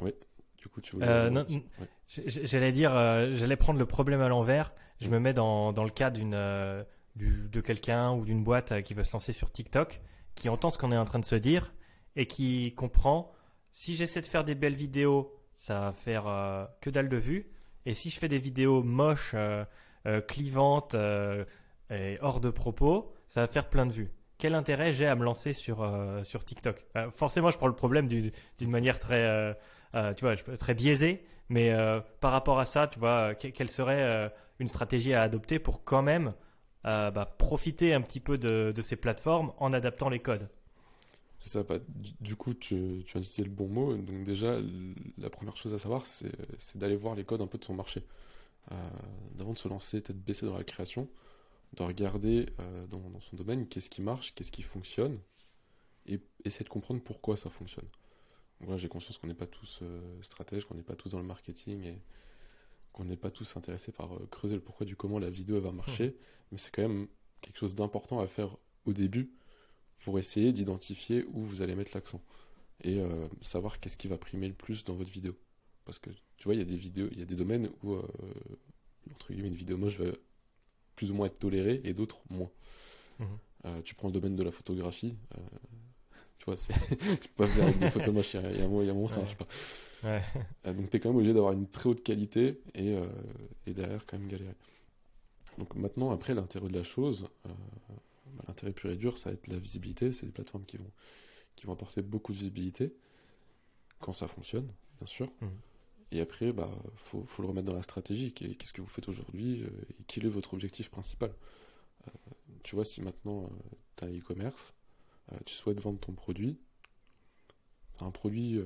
[0.00, 0.14] ouais,
[0.58, 1.08] du coup, tu voulais.
[1.08, 1.88] Euh, non, ouais.
[2.08, 4.74] J'allais dire, euh, j'allais prendre le problème à l'envers.
[5.00, 6.84] Je me mets dans, dans le cas d'une,
[7.16, 10.02] du- de quelqu'un ou d'une boîte qui veut se lancer sur TikTok,
[10.34, 11.72] qui entend ce qu'on est en train de se dire
[12.16, 13.32] et qui comprend
[13.72, 17.50] si j'essaie de faire des belles vidéos, ça va faire que dalle de vues.
[17.86, 19.34] Et si je fais des vidéos moches,
[20.06, 21.44] euh, clivantes euh,
[21.90, 24.10] et hors de propos, ça va faire plein de vues.
[24.38, 26.84] Quel intérêt j'ai à me lancer sur, euh, sur TikTok?
[27.12, 29.54] Forcément, je prends le problème du- d'une manière très,
[30.16, 31.24] tu vois, très biaisée.
[31.50, 31.74] Mais
[32.20, 36.00] par rapport à ça, tu vois, que- quelle serait une stratégie à adopter pour quand
[36.02, 36.32] même
[36.84, 40.48] bah, profiter un petit peu de, ces plateformes en adaptant les codes?
[41.38, 41.76] C'est ça, bah,
[42.20, 43.94] du, coup, tu, tu as utilisé le bon mot.
[43.94, 44.58] Donc, déjà,
[45.18, 46.30] la première chose à savoir, c'est
[46.76, 48.04] d'aller voir les codes un peu de son marché.
[48.72, 48.76] Euh,
[49.34, 51.08] D'avant de se lancer, peut-être baisser dans la création,
[51.72, 55.18] de regarder euh, dans, dans son domaine qu'est-ce qui marche, qu'est-ce qui fonctionne,
[56.06, 57.88] et essayer de comprendre pourquoi ça fonctionne.
[58.60, 61.18] Donc là, j'ai conscience qu'on n'est pas tous euh, stratèges, qu'on n'est pas tous dans
[61.20, 61.98] le marketing et
[62.92, 65.72] qu'on n'est pas tous intéressés par creuser le pourquoi du comment la vidéo elle va
[65.72, 66.16] marcher,
[66.50, 67.08] mais c'est quand même
[67.40, 69.30] quelque chose d'important à faire au début
[70.00, 72.22] pour essayer d'identifier où vous allez mettre l'accent
[72.82, 75.36] et euh, savoir qu'est-ce qui va primer le plus dans votre vidéo.
[75.90, 77.94] Parce que tu vois, il y a des vidéos, il y a des domaines où
[77.94, 78.02] euh,
[79.12, 80.04] entre guillemets une vidéo moche va
[80.94, 82.48] plus ou moins être tolérée et d'autres moins.
[83.18, 83.26] Mhm.
[83.64, 85.40] Euh, tu prends le domaine de la photographie, euh,
[86.38, 86.54] tu vois,
[87.20, 89.36] tu peux pas faire avec des photos moches, il y a, un moment, ça marche
[89.36, 89.48] pas.
[90.04, 90.22] Ouais.
[90.72, 92.94] Donc tu es quand même obligé d'avoir une très haute qualité et,
[93.66, 94.54] et derrière quand même galérer.
[95.58, 99.48] Donc maintenant, après, l'intérêt de la chose, bah, l'intérêt pur et dur, ça va être
[99.48, 100.12] la visibilité.
[100.12, 100.92] C'est des plateformes qui vont,
[101.56, 102.94] qui vont apporter beaucoup de visibilité
[103.98, 104.68] quand ça fonctionne,
[105.00, 105.28] bien sûr.
[105.40, 105.50] Mhm.
[106.12, 108.32] Et après, bah, faut, faut le remettre dans la stratégie.
[108.32, 109.68] Qu'est- Qu'est-ce que vous faites aujourd'hui euh,
[110.00, 111.30] et quel est votre objectif principal?
[112.08, 112.10] Euh,
[112.64, 113.50] Tu vois, si maintenant
[113.96, 114.74] tu as un e-commerce,
[115.32, 116.58] euh, tu souhaites vendre ton produit,
[118.00, 118.64] un produit euh,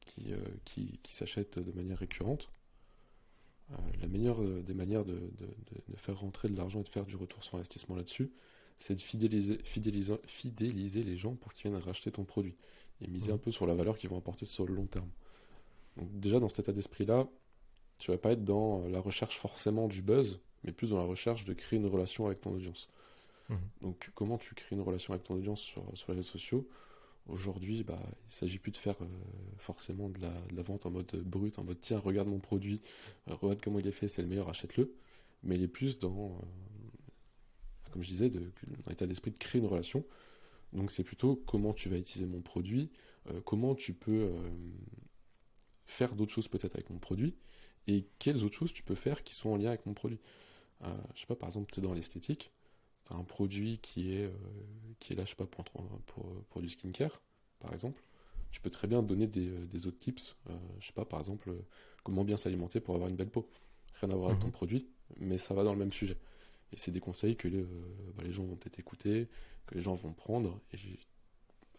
[0.00, 2.50] qui, euh, qui, qui s'achète de manière récurrente,
[3.72, 6.84] euh, la meilleure euh, des manières de, de- de- de faire rentrer de l'argent et
[6.84, 8.32] de faire du retour sur investissement là-dessus,
[8.78, 12.56] c'est de fidéliser, fidéliser, fidéliser les gens pour qu'ils viennent racheter ton produit
[13.00, 13.36] et miser Mhm.
[13.36, 15.10] un peu sur la valeur qu'ils vont apporter sur le long terme.
[15.96, 17.28] Donc déjà dans cet état d'esprit-là,
[17.98, 21.44] tu vas pas être dans la recherche forcément du buzz, mais plus dans la recherche
[21.44, 22.88] de créer une relation avec ton audience.
[23.48, 23.58] Mhm.
[23.82, 26.68] Donc comment tu crées une relation avec ton audience sur, sur les réseaux sociaux?
[27.28, 29.06] Aujourd'hui, bah, il s'agit plus de faire euh,
[29.58, 32.80] forcément de la, de la vente en mode brut, en mode tiens, regarde mon produit,
[33.28, 34.94] euh, regarde comment il est fait, c'est le meilleur, achète-le.
[35.42, 39.60] Mais il est plus dans, euh, comme je disais, de, dans l'état d'esprit de créer
[39.60, 40.04] une relation.
[40.72, 42.90] Donc c'est plutôt comment tu vas utiliser mon produit,
[43.44, 44.30] comment tu peux
[45.90, 47.34] faire d'autres choses peut-être avec mon produit,
[47.86, 50.20] et quelles autres choses tu peux faire qui sont en lien avec mon produit.
[50.84, 52.52] Euh, je sais pas, par exemple, tu es dans l'esthétique,
[53.06, 54.30] tu as un produit qui est, euh,
[55.00, 57.20] qui est là, je sais pas, pour, pour, pour du skincare,
[57.58, 58.02] par exemple.
[58.50, 61.20] Tu peux très bien donner des, euh, des autres tips, euh, je sais pas, par
[61.20, 61.52] exemple,
[62.02, 63.48] comment bien s'alimenter pour avoir une belle peau.
[64.00, 64.46] Rien à voir avec Mhm.
[64.46, 66.16] ton produit, mais ça va dans le même sujet.
[66.72, 67.62] Et c'est des conseils que les,
[68.14, 69.28] bah, les gens vont peut-être écouter,
[69.66, 70.76] que les gens vont prendre, et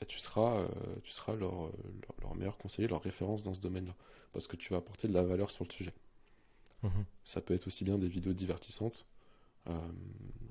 [0.05, 0.67] tu seras, euh,
[1.03, 1.71] tu seras leur, euh,
[2.07, 3.95] leur, leur meilleur conseiller, leur référence dans ce domaine-là,
[4.33, 5.93] parce que tu vas apporter de la valeur sur le sujet.
[6.83, 7.05] Mhm.
[7.23, 9.05] Ça peut être aussi bien des vidéos divertissantes,
[9.69, 9.73] euh,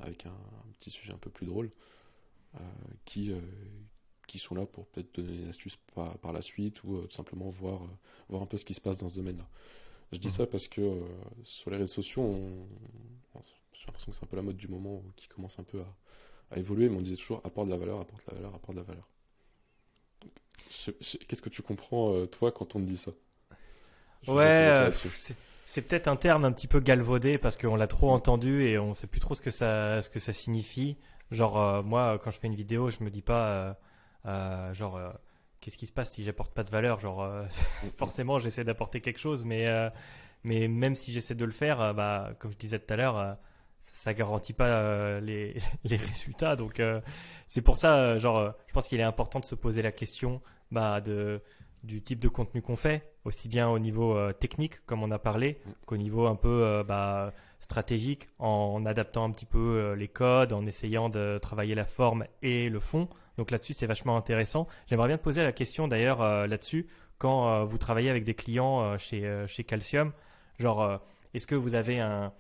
[0.01, 1.71] avec un, un petit sujet un peu plus drôle,
[2.57, 2.59] euh,
[3.05, 3.41] qui, euh,
[4.27, 7.51] qui sont là pour peut-être donner une astuce par, par la suite, ou tout simplement
[7.51, 7.81] voir,
[8.29, 9.49] voir un peu ce qui se passe dans ce domaine-là.
[10.13, 10.35] Je dis Mhm.
[10.35, 11.03] ça parce que
[11.45, 12.67] sur les réseaux sociaux, on-
[13.73, 15.97] j'ai l'impression que c'est un peu la mode du moment qui commence un peu à,
[16.53, 18.75] à évoluer, mais on disait toujours apporte de la valeur, apporte de la valeur, apporte
[18.77, 19.09] de la valeur.
[20.69, 23.13] Qu'est-ce que tu comprends, euh, toi, quand on te dit ça?
[24.23, 24.91] Je Ouais, euh,
[25.65, 28.93] c'est- peut-être un terme un petit peu galvaudé parce qu'on l'a trop entendu et on
[28.95, 30.97] sait plus trop ce que ça, ce que ça signifie.
[31.31, 33.75] Genre, euh, moi, quand je fais une vidéo, je me dis pas, euh,
[34.27, 35.01] euh, genre,
[35.61, 37.01] qu'est-ce qui se passe si j'apporte pas de valeur?
[37.01, 37.25] Genre,
[37.97, 39.67] forcément, j'essaie d'apporter quelque chose, mais,
[40.45, 43.37] mais même si j'essaie de le faire, bah, comme je disais tout à l'heure,
[43.81, 46.57] ça garantit pas euh, les, les résultats.
[46.57, 47.01] Donc, euh,
[47.47, 49.93] c'est pour ça, euh, genre, euh, je pense qu'il est important de se poser la
[49.93, 50.41] question
[50.71, 51.43] bah, de,
[51.85, 55.61] du type de contenu qu'on fait, aussi bien au niveau technique, comme on a parlé,
[55.65, 55.71] Mm.
[55.87, 61.09] qu'au niveau un peu bah, stratégique, en adaptant un petit peu les codes, en essayant
[61.09, 63.09] de travailler la forme et le fond.
[63.37, 64.67] Donc là-dessus, c'est vachement intéressant.
[64.87, 66.87] J'aimerais bien te poser la question d'ailleurs là-dessus,
[67.19, 70.13] quand vous travaillez avec des clients chez, chez Calcium,
[70.59, 71.01] genre,
[71.35, 72.33] est-ce que vous avez un,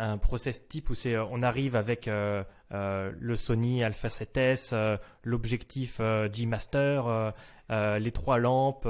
[0.00, 6.00] un process type où c'est on arrive avec le Sony Alpha 7S, l'objectif
[6.32, 7.32] G Master,
[7.70, 8.88] les trois lampes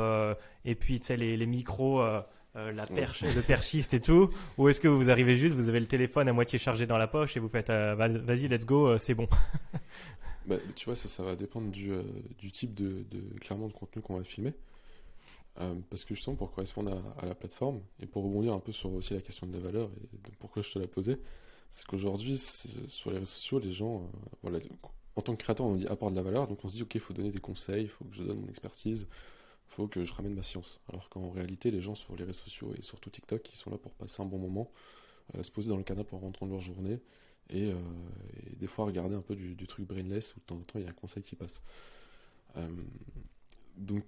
[0.65, 2.03] et puis les, les micros.
[2.55, 5.87] la perche, le perchiste et tout Ou est-ce que vous arrivez juste, vous avez le
[5.87, 9.29] téléphone à moitié chargé dans la poche et vous faites vas-y, let's go, c'est bon
[10.47, 11.93] bah, Tu vois, ça, ça va dépendre du,
[12.39, 14.55] du type de, de, clairement de contenu qu'on va filmer.
[15.59, 18.93] Euh, parce que justement, pour correspondre à, la plateforme, et pour rebondir un peu sur
[18.93, 21.19] aussi la question de la valeur, et pourquoi je te la posais,
[21.71, 24.09] c'est qu'aujourd'hui, sur les réseaux sociaux, les gens,
[24.45, 24.59] euh,
[25.17, 26.95] en tant que créateur, on dit apporte de la valeur, donc on se dit, ok,
[26.95, 30.05] il faut donner des conseils, il faut que je donne mon expertise, il faut que
[30.05, 30.81] je ramène ma science.
[30.89, 33.79] Alors qu'en réalité, les gens sur les réseaux sociaux, et surtout TikTok, ils sont là
[33.79, 34.71] pour passer un bon moment,
[35.37, 37.01] euh, se poser dans le canapé en rentrant de leur journée,
[37.53, 37.73] et,
[38.57, 40.85] des fois regarder un peu du, du, truc brainless, où de temps en temps, il
[40.85, 41.63] y a un conseil qui passe.
[43.77, 44.05] donc,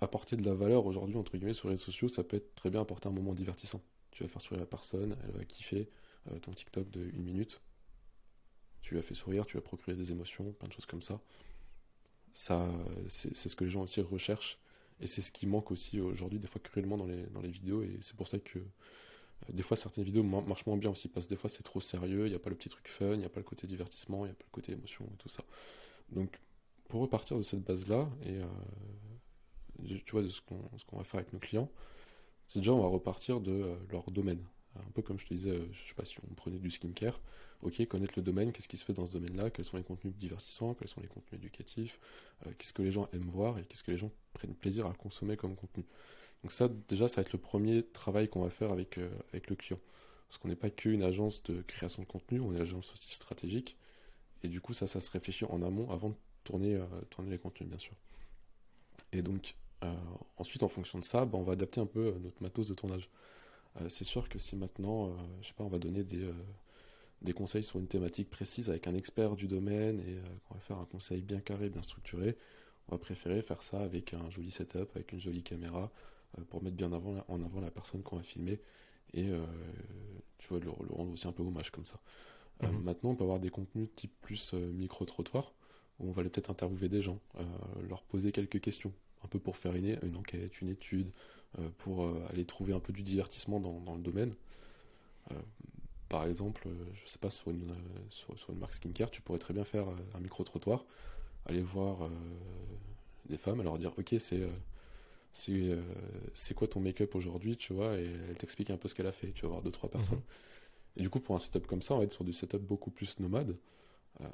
[0.00, 2.70] apporter de la valeur aujourd'hui, entre guillemets, sur les réseaux sociaux, ça peut être très
[2.70, 3.82] bien apporter un moment divertissant.
[4.10, 5.88] Tu vas faire sourire la personne, elle va kiffer
[6.30, 7.60] euh, ton TikTok de une minute.
[8.82, 11.20] Tu lui as fait sourire, tu vas procurer des émotions, plein de choses comme ça.
[12.32, 12.70] Ça,
[13.08, 14.58] c'est ce que les gens aussi recherchent.
[15.00, 17.82] Et c'est ce qui manque aussi aujourd'hui, des fois cruellement dans les, dans les vidéos.
[17.82, 18.62] Et c'est pour ça que euh,
[19.52, 22.26] des fois certaines vidéos marchent moins bien aussi, parce que des fois c'est trop sérieux,
[22.26, 24.24] il n'y a pas le petit truc fun, il n'y a pas le côté divertissement,
[24.24, 25.42] il n'y a pas le côté émotion et tout ça.
[26.10, 26.40] Donc
[26.88, 28.46] pour repartir de cette base-là, et euh,
[30.04, 31.70] tu vois, de ce qu'on va faire avec nos clients,
[32.46, 34.42] c'est déjà on va repartir de euh, leur domaine.
[34.76, 37.20] Un peu comme je te disais, euh, je sais pas si on prenait du skincare,
[37.62, 40.14] ok, connaître le domaine, qu'est-ce qui se fait dans ce domaine-là, quels sont les contenus
[40.14, 41.98] divertissants, quels sont les contenus éducatifs,
[42.46, 44.92] euh, qu'est-ce que les gens aiment voir et qu'est-ce que les gens prennent plaisir à
[44.92, 45.84] consommer comme contenu.
[46.42, 49.80] Donc ça, déjà, ça va être le premier travail qu'on va faire avec, le client.
[50.28, 53.12] Parce qu'on n'est pas qu'une agence de création de contenu, on est une agence aussi
[53.14, 53.76] stratégique.
[54.42, 56.78] Et du coup, ça, ça se réfléchit en amont avant de tourner,
[57.26, 57.94] les contenus, bien sûr.
[59.12, 59.56] Et donc,
[60.36, 62.74] ensuite, en fonction de ça, bah, on va adapter un peu euh, notre matos de
[62.74, 63.08] tournage.
[63.80, 66.30] Euh, c'est sûr que si maintenant, je sais pas, on va donner des,
[67.22, 70.78] des conseils sur une thématique précise avec un expert du domaine et qu'on va faire
[70.78, 72.36] un conseil bien carré, bien structuré,
[72.88, 75.90] on va préférer faire ça avec un joli setup, avec une jolie caméra,
[76.48, 78.60] pour mettre bien avant, en avant la personne qu'on va filmer
[79.14, 79.30] et
[80.38, 82.00] tu vois, le, rendre aussi un peu hommage comme ça.
[82.62, 82.82] Mhm.
[82.82, 85.52] maintenant, on peut avoir des contenus type plus micro-trottoir,
[85.98, 87.20] où on va peut-être interviewer des gens,
[87.88, 88.92] leur poser quelques questions,
[89.26, 91.10] un peu pour faire une, une enquête, une étude,
[91.58, 94.34] euh, pour euh, aller trouver un peu du divertissement dans, le domaine.
[95.32, 95.34] Euh,
[96.08, 97.74] par exemple, je sais pas, sur une,
[98.10, 100.84] sur, une marque skincare, tu pourrais très bien faire un micro-trottoir,
[101.46, 102.08] aller voir
[103.28, 104.48] des femmes, alors dire, ok, c'est
[105.32, 109.12] c'est quoi ton make-up aujourd'hui, tu vois, et elle t'explique un peu ce qu'elle a
[109.12, 110.18] fait, tu vas voir deux, trois personnes.
[110.18, 110.98] Mhm.
[110.98, 112.90] Et du coup, pour un setup comme ça, on va être sur du setup beaucoup
[112.90, 113.56] plus nomade.
[114.20, 114.28] Euh,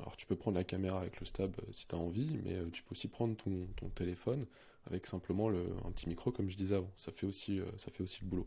[0.00, 2.54] alors tu peux prendre la caméra avec le stab euh, si tu as envie, mais
[2.54, 4.46] euh, tu peux aussi prendre ton, téléphone
[4.86, 6.90] avec simplement le, un petit micro comme je disais avant.
[6.96, 8.46] Ça fait aussi, ça fait aussi le boulot.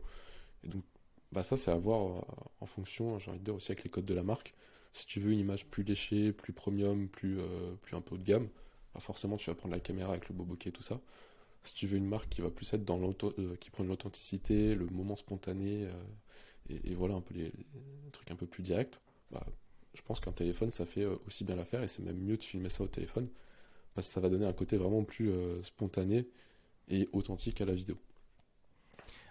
[0.64, 0.84] Et donc
[1.32, 2.26] bah ça c'est à voir
[2.60, 4.54] en fonction, j'ai envie de dire aussi avec les codes de la marque.
[4.94, 7.40] Si tu veux une image plus léchée, plus premium, plus,
[7.82, 8.50] plus un peu haut de gamme,
[8.94, 11.00] bah forcément tu vas prendre la caméra avec le beau bokeh et tout ça.
[11.64, 14.88] Si tu veux une marque qui va plus être dans l'auto, qui prend l'authenticité, le
[14.88, 15.88] moment spontané,
[16.70, 19.46] et, voilà un peu les, les, trucs un peu plus directs, bah
[19.94, 22.44] je pense qu'un téléphone, ça fait euh, aussi bien l'affaire et c'est même mieux de
[22.44, 23.28] filmer ça au téléphone
[23.94, 26.28] parce que ça va donner un côté vraiment plus euh, spontané
[26.88, 27.98] et authentique à la vidéo.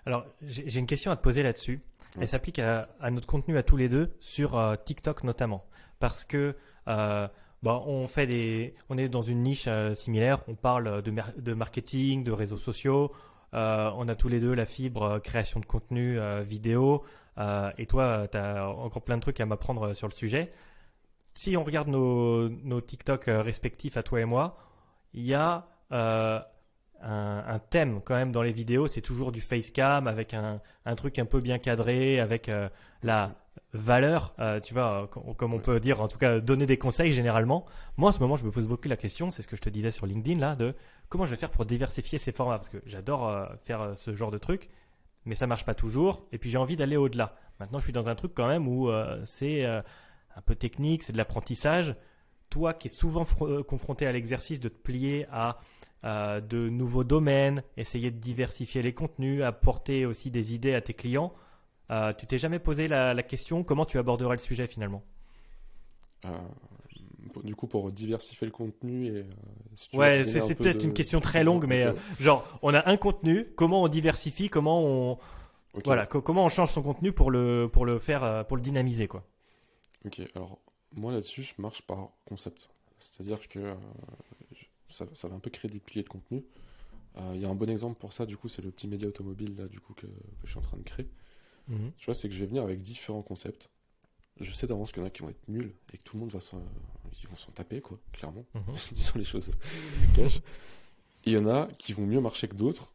[0.06, 1.80] Alors, j'ai une question à te poser là-dessus.
[2.18, 5.66] Elle s'applique à, notre contenu à tous les deux, sur euh, TikTok notamment.
[5.98, 11.12] Parce que bah, on, fait des, on est dans une niche similaire, on parle de,
[11.36, 13.12] de, marketing, de réseaux sociaux,
[13.52, 17.04] on a tous les deux la fibre création de contenu vidéo,
[17.40, 20.52] euh, et toi, tu as encore plein de trucs à m'apprendre sur le sujet.
[21.34, 24.58] Si on regarde nos, nos TikTok euh, respectifs à toi et moi,
[25.14, 26.38] il y a euh,
[27.02, 28.88] un, thème quand même dans les vidéos.
[28.88, 32.50] C'est toujours du facecam avec un, un, truc un peu bien cadré, avec
[33.02, 33.34] la
[33.72, 37.64] valeur, tu vois, comme on peut dire, en tout cas, donner des conseils généralement.
[37.96, 39.70] Moi, en ce moment, je me pose beaucoup la question, c'est ce que je te
[39.70, 40.74] disais sur LinkedIn, là, de
[41.08, 44.38] comment je vais faire pour diversifier ces formats, parce que j'adore faire ce genre de
[44.38, 44.68] trucs
[45.24, 46.26] mais ça marche pas toujours.
[46.32, 47.36] Et puis j'ai envie d'aller au-delà.
[47.58, 49.82] Maintenant, je suis dans un truc quand même où euh, c'est euh,
[50.36, 51.94] un peu technique, c'est de l'apprentissage.
[52.48, 55.58] Toi qui es souvent euh, confronté à l'exercice de te plier à
[56.02, 61.34] de nouveaux domaines, essayer de diversifier les contenus, apporter aussi des idées à tes clients,
[62.16, 65.02] tu t'es jamais posé la, question comment tu aborderais le sujet finalement?
[67.44, 71.66] Du coup pour diversifier le contenu et euh, ouais c'est peut-être une question très longue
[71.66, 75.18] mais euh, genre on a un contenu comment on diversifie comment on
[75.84, 79.06] voilà comment on change son contenu pour le pour le faire euh, pour le dynamiser
[79.08, 79.24] quoi.
[80.04, 80.58] Ok alors
[80.94, 82.70] moi là-dessus je marche par concept.
[82.98, 83.74] C'est-à-dire que
[84.90, 86.44] ça, ça, va un peu créer des piliers de contenu.
[87.32, 89.56] Il y a un bon exemple pour ça du coup c'est le petit média automobile
[89.56, 91.08] là du coup que, que je suis en train de créer.
[91.70, 91.92] Mhm.
[91.96, 93.70] Tu vois, c'est que je vais venir avec différents concepts.
[94.40, 96.20] Je sais d'avance qu'il y en a qui vont être nuls et que tout le
[96.20, 96.62] monde va s'en,
[97.22, 98.44] ils vont s'en taper, quoi, clairement.
[98.54, 98.74] Mhm.
[98.92, 99.50] Disons les choses
[100.16, 100.40] cash.
[101.24, 102.94] Il y en a qui vont mieux marcher que d'autres.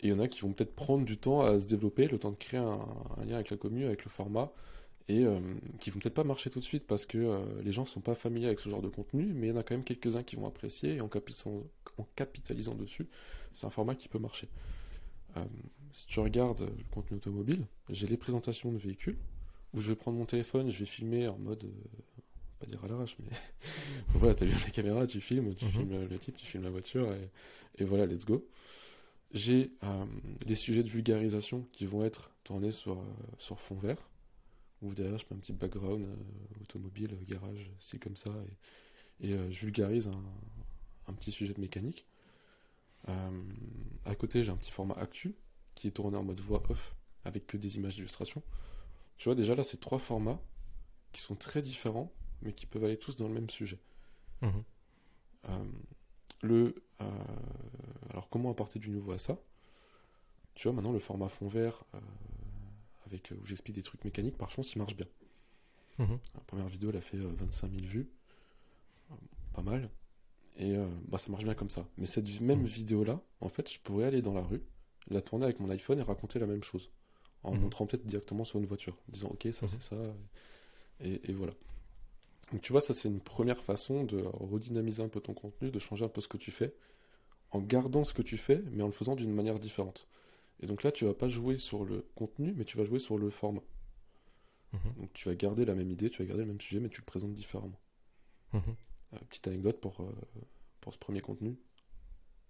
[0.00, 2.18] Et il y en a qui vont peut-être prendre du temps à se développer, le
[2.18, 2.80] temps de créer un,
[3.18, 4.52] un lien avec la commune, avec le format,
[5.08, 5.40] et euh,
[5.80, 8.14] qui vont peut-être pas marcher tout de suite parce que euh, les gens sont pas
[8.14, 10.36] familiers avec ce genre de contenu, mais il y en a quand même quelques-uns qui
[10.36, 11.62] vont apprécier, et en capitalisant,
[11.98, 13.08] en capitalisant dessus,
[13.52, 14.48] c'est un format qui peut marcher.
[15.36, 15.44] Euh,
[15.92, 19.18] si tu regardes le contenu automobile, j'ai les présentations de véhicules,
[19.74, 21.70] où je vais prendre mon téléphone, je vais filmer en mode, euh,
[22.60, 23.30] pas dire à l'arrache, mais
[24.08, 25.70] voilà, tu allumes la caméra, tu filmes, tu Mhm.
[25.72, 27.30] filmes le type, tu filmes la voiture, et,
[27.78, 28.46] et voilà, let's go.
[29.32, 30.04] J'ai euh,
[30.46, 33.04] les sujets de vulgarisation qui vont être tournés sur, euh,
[33.38, 34.08] sur fond vert,
[34.82, 38.30] où derrière je mets un petit background euh, automobile, garage, style comme ça,
[39.20, 40.22] et, et, je vulgarise un,
[41.08, 42.04] un petit sujet de mécanique.
[44.04, 45.34] À côté, j'ai un petit format actu
[45.74, 48.42] qui est tourné en mode voix off avec que des images d'illustration.
[49.18, 50.40] Tu vois, déjà là, c'est trois formats
[51.12, 53.78] qui sont très différents, mais qui peuvent aller tous dans le même sujet.
[54.42, 54.64] Mhm.
[55.48, 55.64] Euh,
[56.42, 57.10] le, euh,
[58.10, 59.38] alors, comment apporter du nouveau à ça?
[60.54, 62.00] Tu vois, maintenant, le format fond vert, euh,
[63.06, 65.06] avec, où j'explique des trucs mécaniques, par chance, il marche bien.
[65.98, 66.18] Mhm.
[66.34, 68.10] La première vidéo, elle a fait euh, 25 000 vues.
[69.52, 69.90] Pas mal.
[70.56, 70.74] Et
[71.08, 71.86] bah, ça marche bien comme ça.
[71.96, 72.66] Mais cette même Mhm.
[72.66, 74.62] vidéo-là, en fait, je pourrais aller dans la rue,
[75.08, 76.90] la tourner avec mon iPhone et raconter la même chose.
[77.44, 77.60] En Mhm.
[77.60, 78.94] montrant peut-être directement sur une voiture.
[79.08, 79.68] En disant, ok, ça Mhm.
[79.68, 79.96] c'est ça.
[81.00, 81.52] Et, et voilà.
[82.52, 85.78] Donc tu vois, ça c'est une première façon de redynamiser un peu ton contenu, de
[85.78, 86.74] changer un peu ce que tu fais,
[87.52, 90.08] en gardant ce que tu fais, mais en le faisant d'une manière différente.
[90.60, 93.18] Et donc là, tu vas pas jouer sur le contenu, mais tu vas jouer sur
[93.18, 93.62] le format.
[94.72, 94.92] Mhm.
[94.96, 97.00] Donc tu vas garder la même idée, tu vas garder le même sujet, mais tu
[97.00, 97.78] le présentes différemment.
[99.14, 100.12] Euh, petite anecdote pour, euh,
[100.80, 101.56] pour ce premier contenu.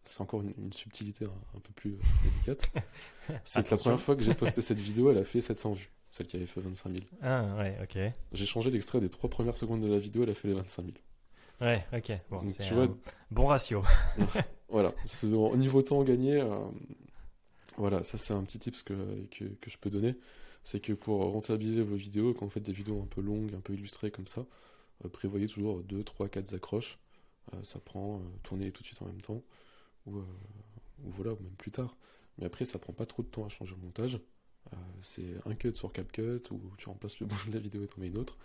[0.05, 2.71] C'est encore une, une subtilité un, un peu plus euh, délicate.
[3.45, 5.91] C'est que la première fois que j'ai posté cette vidéo, elle a fait 700 vues.
[6.11, 7.03] Celle qui avait fait 25 000.
[7.23, 7.99] Ah, ouais, ok.
[8.33, 10.83] J'ai changé l'extrait des trois premières secondes de la vidéo, elle a fait les 25
[10.85, 10.95] 000.
[11.63, 12.13] Ouais, ok.
[12.31, 12.97] Bon, Donc, c'est tu un vois-
[13.31, 13.83] bon ratio.
[14.69, 14.95] Voilà,
[15.35, 16.49] au niveau temps gagné, euh,
[17.77, 18.95] voilà, ça c'est un petit tips que,
[19.31, 20.15] que, que je peux donner.
[20.65, 23.61] C'est que pour rentabiliser vos vidéos, quand vous faites des vidéos un peu longues, un
[23.61, 24.47] peu illustrées comme ça,
[25.05, 26.99] euh, prévoyez toujours 2, 3, 4 accroches.
[27.53, 29.43] Euh, ça prend, tournez tout de suite en même temps,
[30.07, 30.23] ou, euh,
[31.05, 31.97] ou voilà, ou même plus tard.
[32.39, 34.21] Mais après, ça prend pas trop de temps à changer le montage.
[34.73, 37.89] Euh, c'est un cut sur CapCut, où tu remplaces le bout de la vidéo et
[37.89, 38.39] t'en mets une autre.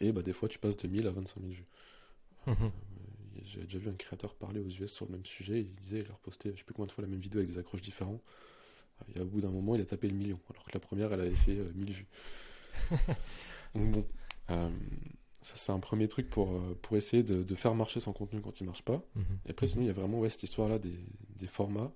[0.00, 1.66] Et bah, des fois, tu passes de 1000 à 25 000 vues.
[2.46, 2.56] Mhm.
[2.62, 2.70] Euh,
[3.44, 5.60] J'ai déjà vu un créateur parler aux US sur le même sujet.
[5.60, 7.50] Il disait, il a reposté, je sais plus combien de fois la même vidéo avec
[7.50, 8.20] des accroches différents.
[9.14, 11.20] Et au bout d'un moment, il a tapé le million, alors que la première, elle
[11.22, 12.06] avait fait euh, 1000 vues.
[13.74, 14.06] Donc bon,
[15.42, 18.40] ça c'est un premier truc pour, euh, pour essayer de, de faire marcher son contenu
[18.40, 19.02] quand il marche pas.
[19.14, 19.24] Mhm.
[19.46, 20.98] Et après, sinon, il y a vraiment ouais, cette histoire-là des,
[21.36, 21.92] des formats.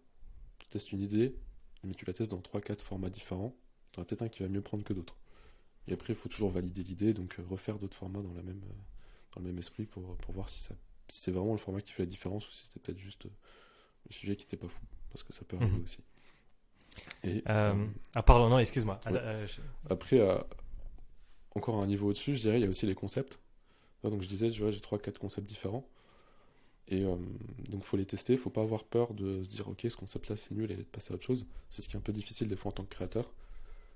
[0.58, 1.34] Tu testes une idée,
[1.82, 3.54] mais tu la testes dans 3-4 formats différents.
[3.92, 5.16] Tu en as peut-être un qui va mieux prendre que d'autres.
[5.86, 8.62] Et après, il faut toujours valider l'idée, donc euh, refaire d'autres formats dans, la même,
[8.64, 8.72] euh,
[9.34, 10.74] dans le même esprit pour, pour voir si, ça,
[11.08, 13.30] si c'est vraiment le format qui fait la différence ou si c'était peut-être juste le
[14.10, 14.80] sujet qui était pas fou.
[15.10, 15.82] Parce que ça peut arriver Mhm.
[15.84, 15.98] aussi.
[17.24, 18.98] Et Euh, euh, Ah, pardon, non, excuse-moi.
[19.06, 19.46] Ouais.
[19.46, 20.46] Je- après, à-
[21.54, 23.40] encore un niveau au-dessus, je dirais, il y a aussi les concepts.
[24.02, 25.86] Donc je disais, j'ai 3-4 concepts différents.
[26.88, 27.16] Et euh,
[27.70, 30.50] donc faut les tester, faut pas avoir peur de se dire, ok, ce concept-là c'est
[30.50, 31.46] nul et de passer à autre chose.
[31.70, 33.32] C'est ce qui est un peu difficile des fois en tant que créateur.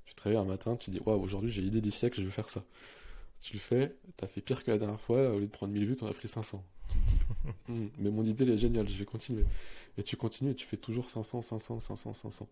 [0.06, 2.30] Tu te réveilles un matin, tu dis, waouh, aujourd'hui j'ai l'idée du siècle, je vais
[2.30, 2.64] faire ça.
[3.40, 5.86] Tu le fais, t'as fait pire que la dernière fois, au lieu de prendre 1000
[5.86, 6.64] vues, t'en as pris 500.
[6.88, 7.18] Tu te dis,
[7.68, 9.44] Hmm, mais mon idée elle est géniale, je vais continuer.
[9.98, 12.48] Et tu continues et tu fais toujours 500, 500, 500, 500.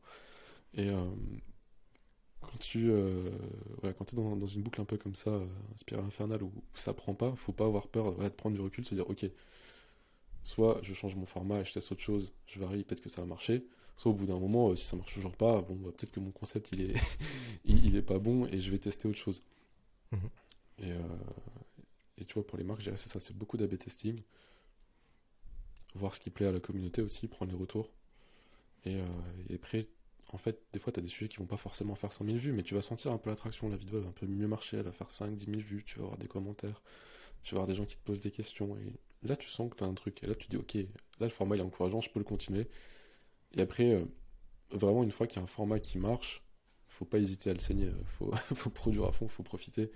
[0.74, 1.04] Et euh,
[2.46, 3.30] quand tu euh,
[3.82, 6.46] ouais, quand es dans, dans une boucle un peu comme ça, euh, spirale infernale, où,
[6.46, 8.94] où ça prend pas, faut pas avoir peur ouais, de prendre du recul, de se
[8.94, 9.26] dire, ok,
[10.42, 13.20] soit je change mon format et je teste autre chose, je varie, peut-être que ça
[13.20, 13.66] va marcher.
[13.96, 16.20] Soit au bout d'un moment, euh, si ça marche toujours pas, bon, bah, peut-être que
[16.20, 16.94] mon concept il est,
[17.64, 19.42] il, il est pas bon et je vais tester autre chose.
[20.12, 20.30] Mhm.
[20.78, 20.98] Et, euh,
[22.18, 24.20] et tu vois, pour les marques, je dirais c'est ça, c'est beaucoup d'AB testing.
[25.94, 27.90] Voir ce qui plaît à la communauté aussi, prendre les retours.
[28.84, 28.98] Et,
[29.48, 29.88] et après,
[30.32, 32.36] en fait, des fois, tu as des sujets qui vont pas forcément faire 100 000
[32.36, 33.68] vues, mais tu vas sentir un peu l'attraction.
[33.68, 35.84] La vidéo va un peu mieux marcher, elle va faire 5 10 000 vues.
[35.84, 36.82] Tu vas avoir des commentaires,
[37.42, 38.76] tu vas avoir des gens qui te posent des questions.
[38.76, 38.92] Et
[39.26, 40.22] là, tu sens que tu as un truc.
[40.24, 42.68] Et là, tu dis, ok, là, le format est encourageant, je peux le continuer.
[43.54, 44.04] Et après, euh,
[44.70, 46.42] vraiment, une fois qu'il y a un format qui marche,
[46.88, 47.90] faut pas hésiter à le saigner.
[48.04, 49.90] Faut, faut produire à fond, faut profiter.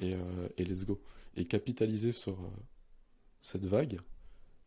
[0.00, 1.00] Et, euh, et let's go.
[1.36, 2.50] Et capitaliser sur euh,
[3.40, 4.00] cette vague.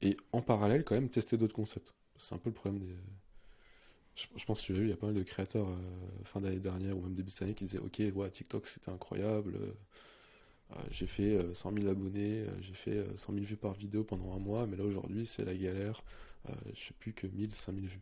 [0.02, 1.94] Et en parallèle, quand même, tester d'autres concepts.
[2.18, 2.96] C'est un peu le problème des.
[4.18, 5.76] Je, je pense que tu as vu, il y a pas mal de créateurs euh,
[6.26, 8.92] fin d'année dernière ou même début de cette année qui disaient Ok, ouais, TikTok c'était
[8.92, 9.56] incroyable.
[9.58, 9.74] euh,
[10.72, 14.04] euh, j'ai fait euh, 100 000 abonnés, j'ai fait euh, 100 000 vues par vidéo
[14.04, 16.04] pendant un mois, mais là aujourd'hui c'est la galère.
[16.76, 18.02] je sais plus que 1000, 5000 vues.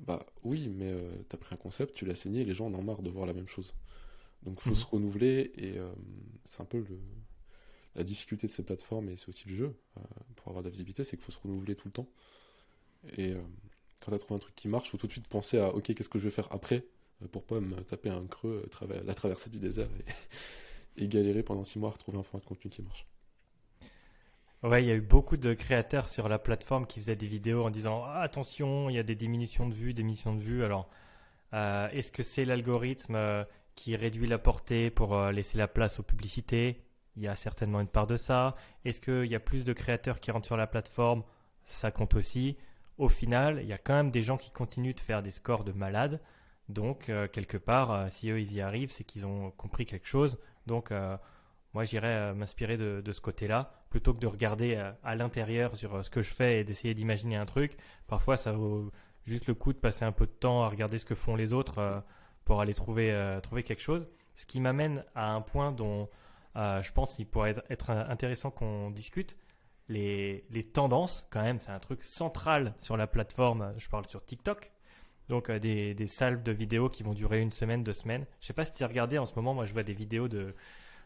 [0.00, 2.82] Bah oui, mais euh, t'as pris un concept, tu l'as saigné, les gens en ont
[2.82, 3.74] marre de voir la même chose.
[4.44, 4.76] Donc faut Mhm.
[4.76, 5.76] se renouveler et
[6.48, 6.98] c'est un peu le,
[7.96, 10.00] la difficulté de ces plateformes et c'est aussi le jeu euh,
[10.36, 12.08] pour avoir de la visibilité, c'est qu'il faut se renouveler tout le temps.
[13.16, 13.40] Et euh,
[14.00, 16.08] quand t'as trouvé un truc qui marche, faut tout de suite penser à ok, qu'est-ce
[16.08, 16.84] que je vais faire après
[17.22, 19.88] euh, pour pas me taper un creux, euh, trava- la traversée du désert
[20.96, 23.06] et, galérer pendant six mois à retrouver un format de contenu qui marche.
[24.64, 27.64] Ouais, il y a eu beaucoup de créateurs sur la plateforme qui faisaient des vidéos
[27.64, 30.64] en disant Ah, attention, il y a des diminutions de vues, des diminutions de vues.
[30.64, 30.88] Alors,
[31.54, 33.46] euh, est-ce que c'est l'algorithme
[33.76, 36.84] qui réduit la portée pour laisser la place aux publicités?
[37.16, 38.56] Il y a certainement une part de ça.
[38.84, 41.24] Est-ce qu'il y a plus de créateurs qui rentrent sur la plateforme?
[41.64, 42.56] Ça compte aussi.
[42.98, 45.62] Au final, il y a quand même des gens qui continuent de faire des scores
[45.62, 46.20] de malades.
[46.68, 50.08] Donc, euh, quelque part, euh, si eux, ils y arrivent, c'est qu'ils ont compris quelque
[50.08, 50.38] chose.
[50.66, 51.16] Donc, euh,
[51.74, 54.74] moi, j'irais m'inspirer de, ce côté-là, plutôt que de regarder
[55.04, 57.76] à l'intérieur sur ce que je fais et d'essayer d'imaginer un truc.
[58.06, 58.90] Parfois, ça vaut
[59.24, 61.52] juste le coup de passer un peu de temps à regarder ce que font les
[61.52, 62.02] autres
[62.44, 64.08] pour aller trouver, trouver quelque chose.
[64.34, 66.08] Ce qui m'amène à un point dont
[66.56, 69.36] je pense qu'il pourrait être intéressant qu'on discute.
[69.88, 73.72] Les, tendances, quand même, c'est un truc central sur la plateforme.
[73.78, 74.70] Je parle sur TikTok.
[75.28, 78.26] Donc, euh, des, des salves de vidéos qui vont durer une semaine, deux semaines.
[78.40, 80.54] Je sais pas si tu regardé en ce moment, moi je vois des vidéos de,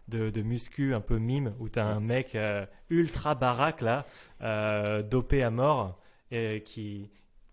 [0.08, 4.04] de, muscu un peu mime où tu as un mec euh, ultra baraque là,
[4.42, 7.10] euh, dopé à mort, et qui,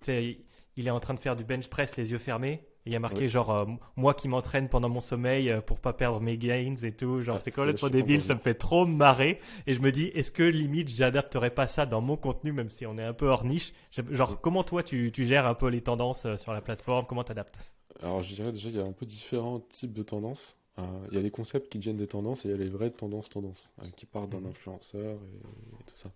[0.08, 2.66] il est en train de faire du bench press les yeux fermés.
[2.90, 3.28] Il y a marqué Ouais.
[3.28, 3.66] genre euh,
[3.98, 7.22] moi qui m'entraîne pendant mon sommeil euh, pour pas perdre mes gains et tout.
[7.22, 9.40] Genre Ah, c'est complètement débile, ça me fait trop marrer.
[9.68, 12.88] Et je me dis est-ce que limite j'adapterais pas ça dans mon contenu même si
[12.88, 13.74] on est un peu hors niche?
[14.10, 17.24] Genre comment toi tu, tu gères un peu les tendances euh, sur la plateforme, comment
[17.24, 17.60] t'adaptes?
[18.02, 20.58] Alors je dirais déjà il y a un peu différents types de tendances.
[20.80, 20.82] Euh,
[21.12, 22.90] Il y a les concepts qui deviennent des tendances et il y a les vraies
[22.90, 24.48] tendances tendances qui partent d'un Mhm.
[24.48, 25.36] influenceur et,
[25.80, 26.10] et tout ça.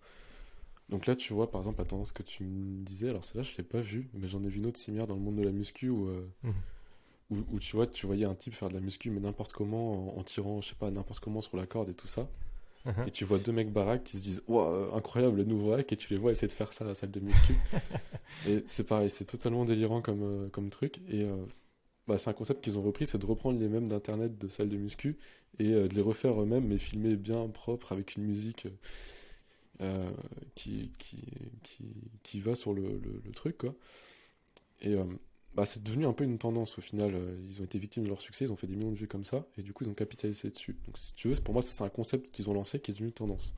[0.90, 3.56] Donc là tu vois par exemple la tendance que tu me disais, alors celle-là je
[3.56, 5.52] l'ai pas vue, mais j'en ai vu une autre similaire dans le monde de la
[5.52, 6.52] muscu où, euh, Mhm.
[7.30, 10.14] où, où tu vois tu voyais un type faire de la muscu mais n'importe comment
[10.16, 12.28] en, en tirant je sais pas n'importe comment sur la corde et tout ça.
[12.84, 13.04] Mhm.
[13.06, 15.96] Et tu vois deux mecs baraques qui se disent Ouah, incroyable le nouveau hack et
[15.96, 17.54] tu les vois essayer de faire ça à la salle de muscu.
[18.46, 21.00] et c'est pareil, c'est totalement délirant comme, euh, comme truc.
[21.08, 21.34] Et euh,
[22.06, 24.68] bah, c'est un concept qu'ils ont repris, c'est de reprendre les mêmes d'internet de salles
[24.68, 25.16] de muscu
[25.58, 28.66] et de les refaire eux-mêmes, mais filmés bien propre avec une musique
[29.80, 30.10] euh,
[30.54, 31.22] qui, qui,
[31.62, 31.84] qui,
[32.22, 33.58] qui va sur le, le, le truc.
[33.58, 33.74] Quoi.
[34.80, 35.04] Et euh,
[35.54, 37.12] bah, c'est devenu un peu une tendance au final.
[37.14, 39.08] euh, Ils ont été victimes de leur succès, ils ont fait des millions de vues
[39.08, 40.76] comme ça, et du coup ils ont capitalisé dessus.
[40.86, 42.94] Donc si tu veux, pour moi, ça, c'est un concept qu'ils ont lancé qui est
[42.94, 43.54] devenu une tendance.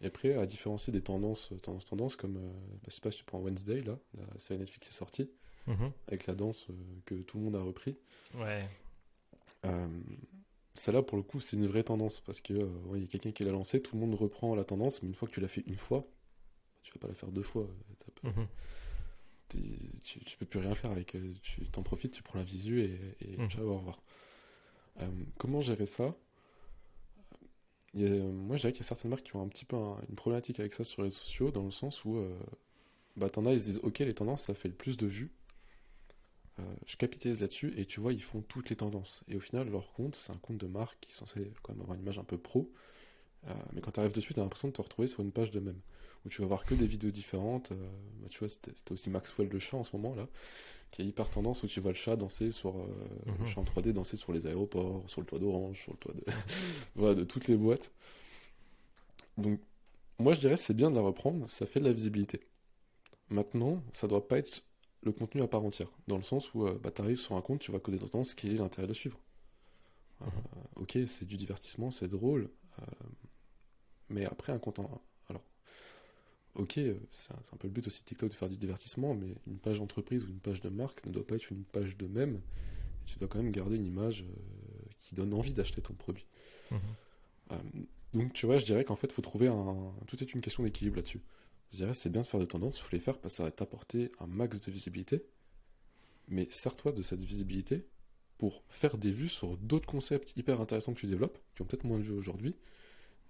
[0.00, 2.40] Et après, à différencier des tendances, tendances, tendances, comme, bah,
[2.88, 5.30] je sais pas si tu prends Wednesday, là, la série Netflix est sortie,
[5.66, 5.92] Mhm.
[6.08, 6.66] avec la danse
[7.06, 7.96] que tout le monde a repris.
[8.34, 8.68] Ouais.
[9.64, 9.86] Euh,
[10.74, 13.08] celle-là, pour le coup, c'est une vraie tendance, parce que euh, ouais, il y a
[13.08, 15.40] quelqu'un qui l'a lancé, tout le monde reprend la tendance, mais une fois que tu
[15.40, 16.06] l'as fait une fois,
[16.82, 17.62] tu vas pas la faire deux fois.
[17.62, 18.46] euh, Mhm.
[20.02, 21.14] tu, tu peux plus rien faire avec.
[21.14, 22.98] euh, Tu t'en profites, tu prends la visu et,
[23.60, 24.02] au revoir.
[25.00, 25.08] Euh,
[25.38, 26.14] comment gérer ça?
[27.94, 29.64] Il y a- Moi, je dirais qu'il y a certaines marques qui ont un petit
[29.64, 32.36] peu un- une problématique avec ça sur les réseaux sociaux, dans le sens où euh,
[33.16, 35.30] bah, t'en as, ils se disent Ok, les tendances, ça fait le plus de vues.
[36.60, 39.24] Euh, je capitalise là-dessus et tu vois, ils font toutes les tendances.
[39.28, 41.82] Et au final, leur compte, c'est un compte de marque qui est censé quand même
[41.82, 42.70] avoir une image un peu pro.
[43.48, 45.50] Euh, mais quand tu arrives dessus, tu as l'impression de te retrouver sur une page
[45.50, 45.80] de même
[46.26, 47.72] où tu vas voir que des vidéos différentes.
[47.72, 47.76] euh,
[48.22, 50.28] bah, tu vois, c'était aussi Maxwell le chat en ce moment là,
[50.92, 52.86] qui est hyper tendance où tu vois le chat danser sur euh,
[53.40, 53.46] le Mhm.
[53.46, 56.24] chat en 3D danser sur les aéroports, sur le toit d'Orange, sur le toit de
[56.96, 57.92] voilà, de toutes les boîtes.
[59.38, 59.60] Donc
[60.18, 62.40] moi je dirais c'est bien de la reprendre, ça fait de la visibilité.
[63.30, 64.62] Maintenant, ça doit pas être
[65.04, 67.42] le contenu à part entière, dans le sens où euh, bah, tu arrives sur un
[67.42, 69.18] compte, tu vois que des tendances, quel est l'intérêt de suivre?
[70.22, 70.26] Euh,
[70.76, 72.50] Ok, c'est du divertissement, c'est drôle,
[72.80, 72.84] euh,
[74.08, 75.44] mais après un compte en- Alors,
[76.54, 76.78] ok,
[77.10, 79.80] c'est un, peu le but aussi de TikTok de faire du divertissement, mais une page
[79.80, 82.36] entreprise ou une page de marque ne doit pas être une page de même.
[83.02, 86.26] Et tu dois quand même garder une image euh, qui donne envie d'acheter ton produit.
[86.70, 86.96] Mhm.
[87.52, 87.56] Euh,
[88.12, 89.92] donc, tu vois, je dirais qu'en fait, il faut trouver un.
[90.06, 91.20] Tout est une question d'équilibre là-dessus.
[91.74, 93.42] Je dirais, c'est bien de faire des tendances, il faut les faire parce que ça
[93.42, 95.24] va t'apporter un max de visibilité.
[96.28, 97.84] Mais sers-toi de cette visibilité
[98.38, 101.82] pour faire des vues sur d'autres concepts hyper intéressants que tu développes, qui ont peut-être
[101.82, 102.54] moins de vues aujourd'hui.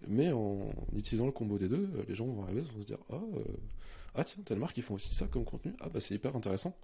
[0.08, 2.98] Mais en utilisant le combo des deux, euh, les gens vont arriver, vont se dire
[3.08, 3.44] Ah, euh,
[4.14, 5.72] ah tiens, telle marque, ils font aussi ça comme contenu.
[5.80, 6.76] Ah, bah c'est hyper intéressant.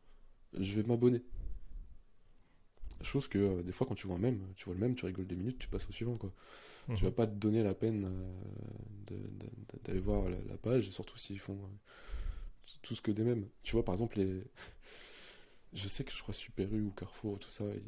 [0.58, 1.22] Je vais m'abonner.
[3.02, 5.04] Chose que euh, des fois, quand tu vois un même, tu vois le même, tu
[5.04, 6.32] rigoles deux minutes, tu passes au suivant, quoi.
[6.94, 7.14] Tu vas Mhm.
[7.14, 9.14] pas te donner la peine euh,
[9.84, 11.66] d'aller voir la, la page, et surtout s'ils font euh,
[12.82, 13.46] tout ce que des mêmes.
[13.62, 14.42] Tu vois, par exemple, les.
[15.72, 17.82] Je sais que je crois Super U ou Carrefour, tout ça, et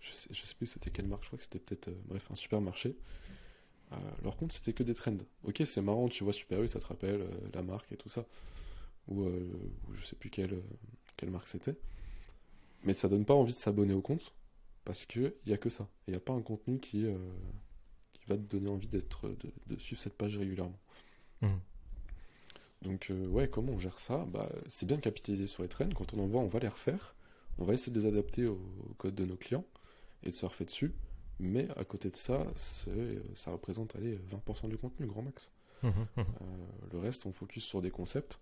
[0.00, 2.30] je sais, je sais plus c'était quelle marque, je crois que c'était peut-être, euh, bref,
[2.30, 2.96] un supermarché.
[4.22, 5.16] Leur compte, c'était que des trends.
[5.44, 7.24] Ok, c'est marrant, tu vois Super U, ça te rappelle
[7.54, 8.26] la marque et tout ça.
[9.08, 10.62] Ou, ou je sais plus quelle,
[11.16, 11.76] quelle marque c'était.
[12.84, 14.32] Mais ça donne pas envie de s'abonner au compte
[14.84, 15.88] parce qu'il n'y a que ça.
[16.06, 17.65] Il n'y a pas un contenu qui, euh, qui
[18.26, 19.28] va te donner envie d'être,
[19.66, 20.78] de, suivre cette page régulièrement.
[21.42, 21.60] Mhm.
[22.82, 24.24] Donc, euh, ouais, comment on gère ça?
[24.26, 25.94] Bah, C'est bien de capitaliser sur les traînes.
[25.94, 27.14] Quand on en voit, on va les refaire.
[27.58, 28.58] On va essayer de les adapter au,
[28.98, 29.64] code de nos clients
[30.22, 30.94] et de surfer dessus.
[31.38, 35.50] Mais à côté de ça, ça représente allez, 20% du contenu, grand max.
[35.82, 36.24] Mhm, mhm.
[36.92, 38.40] le reste, on focus sur des concepts.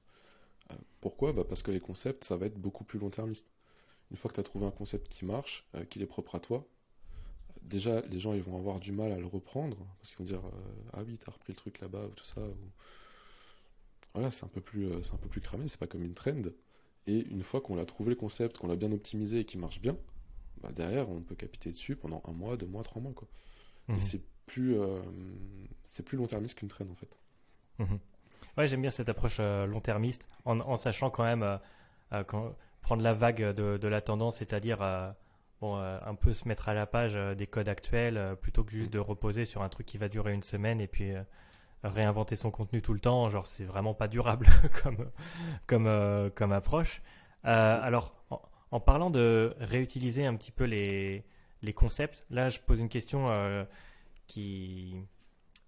[1.00, 1.32] pourquoi?
[1.32, 3.48] Bah Parce que les concepts, ça va être beaucoup plus long-termiste
[4.10, 6.40] une fois que tu as trouvé un concept qui marche, euh, qu'il est propre à
[6.40, 6.66] toi,
[7.64, 10.44] déjà les gens ils vont avoir du mal à le reprendre parce qu'ils vont dire
[10.44, 12.40] euh, ah oui t'as repris le truc là-bas ou tout ça
[14.12, 16.14] voilà c'est un peu plus euh, c'est un peu plus cramé c'est pas comme une
[16.14, 16.42] trend
[17.06, 19.80] et une fois qu'on a trouvé le concept qu'on l'a bien optimisé et qui marche
[19.80, 19.96] bien
[20.62, 23.28] bah derrière on peut capiter dessus pendant un mois deux mois trois mois quoi
[23.88, 23.98] et mhm.
[23.98, 24.76] c'est plus
[25.84, 27.18] c'est plus long-termiste qu'une trend en fait
[27.78, 27.98] mhm.
[28.58, 31.58] ouais j'aime bien cette approche long-termiste en, en, sachant quand même
[32.26, 32.54] quand
[32.84, 35.10] prendre la vague de, la tendance, c'est-à-dire euh,
[35.60, 38.72] bon, euh, un peu se mettre à la page euh, des codes actuels plutôt que
[38.72, 41.12] juste de reposer sur un truc qui va durer une semaine et puis
[41.82, 43.28] réinventer son contenu tout le temps.
[43.30, 44.46] Genre, c'est vraiment pas durable
[44.82, 45.10] comme,
[45.66, 47.02] comme, comme approche.
[47.42, 48.14] alors,
[48.70, 51.24] en, parlant de réutiliser un petit peu les,
[51.62, 53.66] les concepts, là, je pose une question
[54.26, 54.96] qui,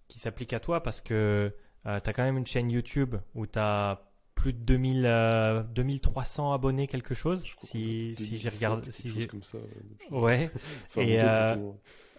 [0.07, 3.59] qui s'applique à toi parce que tu as quand même une chaîne YouTube où tu
[3.59, 4.06] as
[4.37, 7.43] plus de 2000, 2300 euh, abonnés, quelque chose.
[7.63, 8.91] Si, si j'ai regardé.
[8.91, 9.57] Si comme ça.
[10.11, 10.49] Ouais.
[10.97, 11.55] et, euh,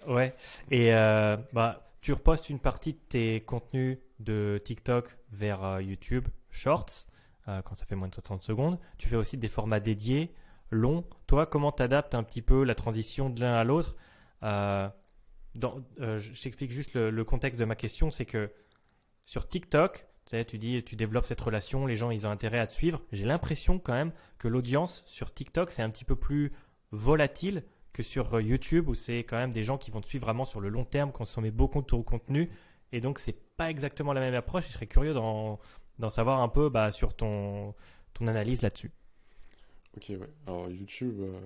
[0.09, 0.35] ouais.
[0.71, 7.07] Et euh, bah, tu repostes une partie de tes contenus de TikTok vers YouTube Shorts,
[7.47, 8.79] quand ça fait moins de 60 secondes.
[8.99, 10.35] Tu fais aussi des formats dédiés,
[10.71, 11.05] longs.
[11.29, 13.97] Toi, comment tu adaptes un petit peu la transition de l'un à l'autre
[14.43, 14.91] Je
[16.43, 18.51] t'explique juste le contexte de ma question c'est que
[19.25, 20.08] sur TikTok,
[20.47, 23.01] tu dis, tu développes cette relation, les gens, ils ont intérêt à te suivre.
[23.13, 26.53] J'ai l'impression quand même que l'audience sur TikTok, c'est un petit peu plus
[26.91, 30.45] volatile que sur YouTube, où c'est quand même des gens qui vont te suivre vraiment
[30.45, 32.51] sur le long terme, consommer beaucoup de ton contenu.
[32.93, 34.67] Et donc, c'est pas exactement la même approche.
[34.67, 35.59] je serais curieux d'en,
[36.09, 37.75] savoir un peu bah, sur ton,
[38.21, 38.93] analyse là-dessus.
[39.97, 40.31] Ok, ouais.
[40.47, 41.41] Alors, YouTube, euh,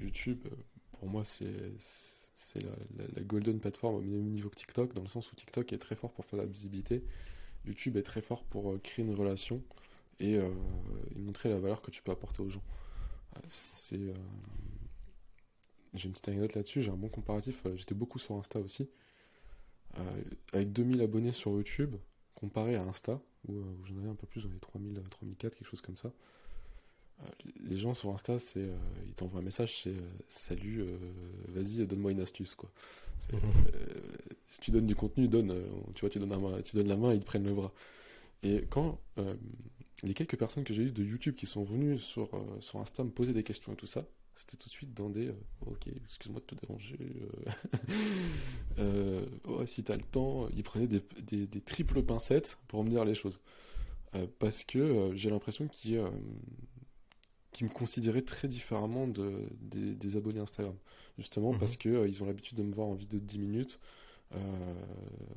[0.00, 0.56] YouTube euh,
[0.92, 5.08] pour moi, c'est, c'est la, la, golden platform au même niveau que TikTok, dans le
[5.08, 7.02] sens où TikTok est très fort pour faire la visibilité.
[7.66, 9.62] YouTube est très fort pour euh, créer une relation
[10.22, 10.50] euh,
[11.14, 12.62] et, montrer la valeur que tu peux apporter aux gens.
[13.36, 14.14] Euh,
[15.94, 17.66] j'ai une petite anecdote là-dessus, j'ai un bon comparatif.
[17.74, 18.88] J'étais beaucoup sur Insta aussi.
[20.52, 21.96] avec 2000 abonnés sur YouTube,
[22.34, 25.80] comparé à Insta, où, j'en avais un peu plus, j'en avais 3000, 3004, quelque chose
[25.80, 26.12] comme ça.
[27.60, 28.68] les gens sur Insta, c'est,
[29.06, 29.96] ils t'envoient un message, c'est
[30.28, 30.84] salut,
[31.48, 32.70] vas-y, donne-moi une astuce, quoi.
[34.50, 36.88] Euh, tu donnes du contenu, donne, euh, tu vois, tu donnes, la main, tu donnes
[36.88, 37.72] la main, ils te prennent le bras.
[38.42, 39.34] Et quand euh,
[40.02, 42.30] les quelques personnes que j'ai eues de YouTube qui sont venues sur,
[42.60, 45.30] sur Insta me poser des questions et tout ça, c'était tout de suite dans des
[45.66, 46.96] ok excuse-moi de te déranger
[48.78, 52.88] euh, oh, si t'as le temps ils prenaient des, des, des, triples pincettes pour me
[52.88, 53.38] dire les choses
[54.38, 56.02] parce que j'ai l'impression qu'ils
[57.52, 60.74] qui me considéraient très différemment de, des, abonnés Instagram.
[61.18, 61.78] Justement parce mhm.
[61.78, 63.99] qu'ils euh, ils ont l'habitude de me voir en vidéo de 10 minutes, euh,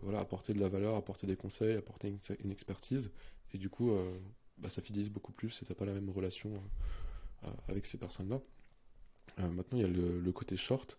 [0.01, 2.13] voilà, apporter de la valeur, apporter des conseils, apporter
[2.43, 3.11] une, expertise.
[3.53, 4.17] Et du coup, euh,
[4.57, 6.51] bah, ça fidélise beaucoup plus et t'as pas la même relation
[7.67, 8.39] avec ces personnes-là.
[9.49, 10.97] maintenant, il y a le, le, côté short.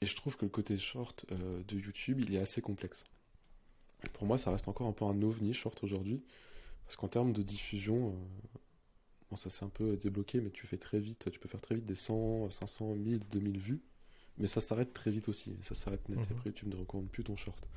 [0.00, 3.04] Et je trouve que le côté short de YouTube, il est assez complexe.
[4.12, 6.22] Pour moi, ça reste encore un peu un ovni short aujourd'hui.
[6.84, 8.14] Parce qu'en termes de diffusion,
[9.30, 11.74] Bon, ça s'est un peu débloqué, mais tu fais très vite, tu peux faire très
[11.74, 13.80] vite des 100, 500, 1000, 2000 vues,
[14.38, 16.38] mais ça s'arrête très vite aussi, ça s'arrête net, et mhm.
[16.38, 17.68] après tu ne recommandes plus ton short.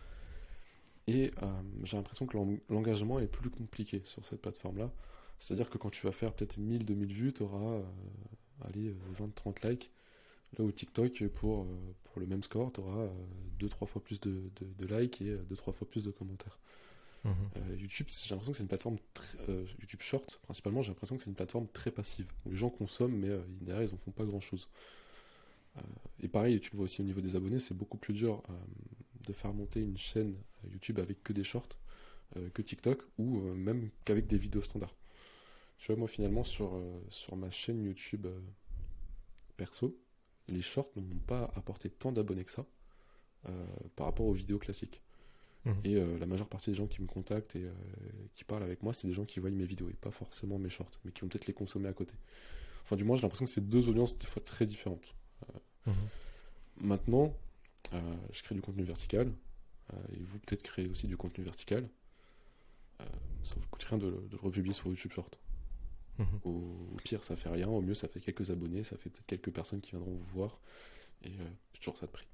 [1.07, 2.37] Et euh, j'ai l'impression que
[2.69, 4.91] l'engagement est plus compliqué sur cette plateforme-là,
[5.39, 7.83] c'est-à-dire que quand tu vas faire peut-être 1000, 2000 vues, tu auras euh,
[8.61, 9.91] allez, 20, 30 likes,
[10.57, 11.65] là où TikTok, pour, euh,
[12.03, 13.07] pour le même score, tu auras
[13.59, 16.59] 2-3 fois plus de, de likes et 2-3 fois plus de commentaires.
[17.23, 17.33] Mhm.
[17.57, 18.97] Euh, YouTube, j'ai l'impression que c'est une plateforme
[19.49, 23.15] euh, YouTube Short, principalement, j'ai l'impression que c'est une plateforme très passive les gens consomment,
[23.15, 24.67] mais euh, derrière ils en font pas grand chose.
[26.19, 28.43] Et pareil, tu le vois aussi au niveau des abonnés, c'est beaucoup plus dur
[29.25, 30.35] de faire monter une chaîne
[30.69, 31.77] YouTube avec que des shorts
[32.53, 34.95] que TikTok ou même qu'avec des vidéos standards.
[35.77, 38.27] Tu vois, moi finalement sur, sur ma chaîne YouTube
[39.57, 39.97] perso,
[40.47, 42.65] les shorts ne m'ont pas apporté tant d'abonnés que ça
[43.95, 45.01] par rapport aux vidéos classiques.
[45.65, 45.75] Mhm.
[45.83, 47.73] Et euh, la majeure partie des gens qui me contactent et euh,
[48.35, 50.69] qui parlent avec moi, c'est des gens qui voient mes vidéos et pas forcément mes
[50.69, 52.13] shorts, mais qui vont peut-être les consommer à côté.
[52.83, 55.13] Enfin, du moins, j'ai l'impression que c'est deux audiences des fois très différentes.
[55.87, 56.87] Euh, mhm.
[56.87, 57.33] Maintenant,
[58.31, 59.31] je crée du contenu vertical,
[60.13, 61.87] et vous peut-être créez aussi du contenu vertical.
[63.43, 65.37] ça vous coûte rien de, de, le republier sur YouTube Short.
[66.43, 67.67] Au, au pire, ça fait rien.
[67.67, 68.83] Au mieux, ça fait quelques abonnés.
[68.83, 70.59] Ça fait peut-être quelques personnes qui viendront vous voir.
[71.23, 72.27] Et euh, c'est toujours ça de prix.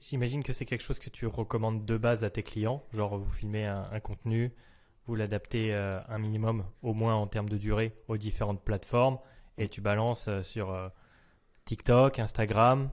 [0.00, 2.84] J'imagine que c'est quelque chose que tu recommandes de base à tes clients.
[2.92, 4.52] Genre, vous filmez un, un contenu,
[5.06, 9.18] vous l'adaptez euh, un minimum, au moins en termes de durée, aux différentes plateformes,
[9.56, 10.88] et tu balances euh, sur euh,
[11.74, 12.90] TikTok, Instagram,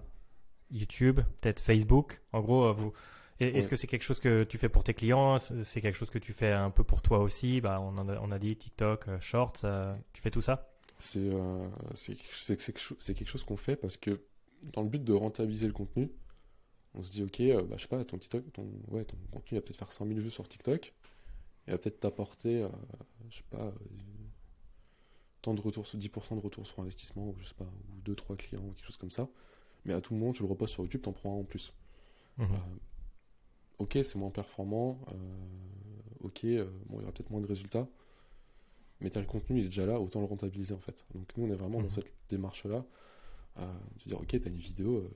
[0.69, 2.21] YouTube, peut-être Facebook.
[2.31, 2.93] En gros, euh, vous.
[3.39, 3.69] Est-ce Ouais.
[3.71, 5.39] que c'est quelque chose que tu fais pour tes clients?
[5.39, 7.59] C'est quelque chose que tu fais un peu pour toi aussi?
[7.59, 10.69] Bah, on, en a, on a dit TikTok, euh, Shorts, euh, tu fais tout ça?
[10.99, 12.77] C'est euh, quelque
[13.25, 14.21] chose- qu'on fait parce que
[14.61, 16.11] dans le but de rentabiliser le contenu,
[16.93, 19.57] on se dit ok, euh, bah, je sais pas, ton TikTok, ton, ouais, ton contenu
[19.57, 20.93] va peut-être faire 100 000 vues sur TikTok
[21.67, 22.67] et va peut-être t'apporter,
[23.31, 23.73] je sais pas,
[25.47, 28.61] tant de retours, 10% de retour sur investissement, ou je sais pas, ou 2-3 clients,
[28.65, 29.29] ou quelque chose comme ça.
[29.85, 31.71] Mais à tout moment, tu le reposes sur YouTube, t'en prends un en plus.
[32.37, 32.47] Mhm.
[32.51, 32.57] Euh,
[33.79, 34.99] ok, c'est moins performant.
[35.13, 35.15] euh,
[36.25, 37.87] ok, euh, bon, il y aura peut-être moins de résultats.
[38.99, 41.05] Mais tu as le contenu, il est déjà là, autant le rentabiliser en fait.
[41.15, 41.83] Donc nous, on est vraiment Mhm.
[41.83, 42.83] dans cette démarche-là.
[43.57, 45.09] De dire, ok, tu as une vidéo,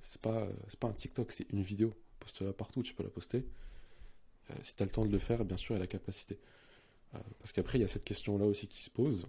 [0.00, 1.92] c'est pas, c'est pas un TikTok, c'est une vidéo.
[2.18, 3.46] Poste-la partout, tu peux la poster.
[4.62, 6.40] Si tu as le temps de le faire, bien sûr, a la capacité.
[7.38, 9.26] Parce qu'après, il y a cette question-là aussi qui se pose.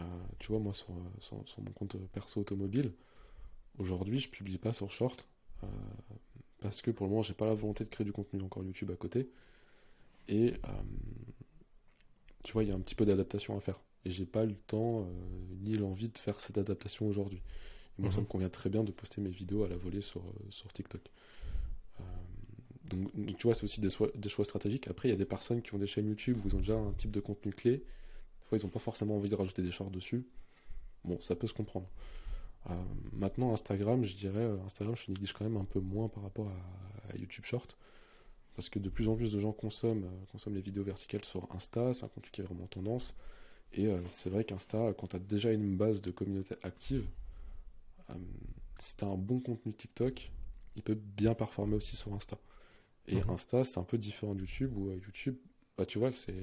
[0.00, 0.02] Euh,
[0.38, 2.92] tu vois, moi, sur, euh, sur- sur mon compte perso automobile,
[3.78, 5.28] aujourd'hui, je publie pas sur Short.
[5.64, 5.66] euh,
[6.60, 8.90] parce que pour le moment, j'ai pas la volonté de créer du contenu encore YouTube
[8.90, 9.30] à côté.
[10.28, 10.54] Et
[12.44, 13.80] tu vois, il y a un petit peu d'adaptation à faire.
[14.04, 15.06] Et j'ai pas le temps
[15.62, 17.42] ni l'envie de faire cette adaptation aujourd'hui.
[17.98, 18.26] Moi, ça Mhm.
[18.26, 21.02] me convient très bien de poster mes vidéos à la volée sur, sur TikTok.
[22.00, 22.04] Euh,
[22.84, 24.88] donc, donc, tu vois, c'est aussi des, choix- des choix stratégiques.
[24.88, 26.76] Après, il y a des personnes qui ont des chaînes YouTube où ils ont déjà
[26.78, 27.84] un type de contenu clé.
[28.56, 30.26] Ils n'ont pas forcément envie de rajouter des shorts dessus.
[31.04, 31.88] Bon, ça peut se comprendre.
[32.68, 32.74] Euh,
[33.12, 36.48] maintenant, Instagram, je dirais, euh, Instagram, je néglige quand même un peu moins par rapport
[36.48, 37.76] à, à YouTube Short.
[38.54, 41.46] Parce que de plus en plus de gens consomment, euh, consomment les vidéos verticales sur
[41.54, 43.14] Insta, c'est un contenu qui est vraiment tendance.
[43.72, 47.08] Et euh, c'est vrai qu'Insta, quand tu as déjà une base de communauté active,
[48.10, 48.14] euh,
[48.78, 50.30] si tu as un bon contenu TikTok,
[50.76, 52.38] il peut bien performer aussi sur Insta.
[53.06, 53.30] Et Mhm.
[53.30, 55.36] Insta, c'est un peu différent de YouTube, où euh, YouTube,
[55.78, 56.34] bah, tu vois, c'est.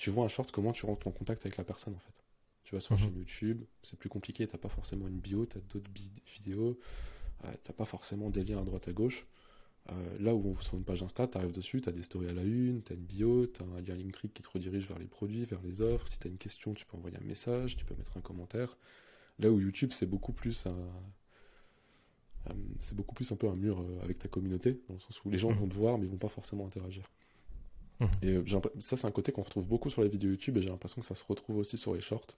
[0.00, 2.24] Tu vois un short, comment tu rentres en contact avec la personne en fait.
[2.64, 3.04] Tu vas sur une Mhm.
[3.04, 5.90] chaîne YouTube, c'est plus compliqué, t'as pas forcément une bio, t'as d'autres
[6.34, 6.78] vidéos,
[7.44, 9.26] euh, t'as pas forcément des liens à droite à gauche.
[9.90, 12.82] Euh, là où sur une page Insta, t'arrives dessus, t'as des stories à la une,
[12.82, 15.82] t'as une bio, t'as un lien Linktree qui te redirige vers les produits, vers les
[15.82, 16.08] offres.
[16.08, 18.78] Si t'as une question, tu peux envoyer un message, tu peux mettre un commentaire.
[19.38, 20.76] Là où YouTube, c'est beaucoup plus un,
[22.48, 25.22] euh, c'est beaucoup plus un peu un mur euh, avec ta communauté, dans le sens
[25.24, 25.58] où les gens Mhm.
[25.58, 27.04] vont te voir, mais ils vont pas forcément interagir.
[28.00, 28.08] Mhm.
[28.22, 30.70] Et euh, ça, c'est un côté qu'on retrouve beaucoup sur les vidéos YouTube, et j'ai
[30.70, 32.36] l'impression que ça se retrouve aussi sur les shorts.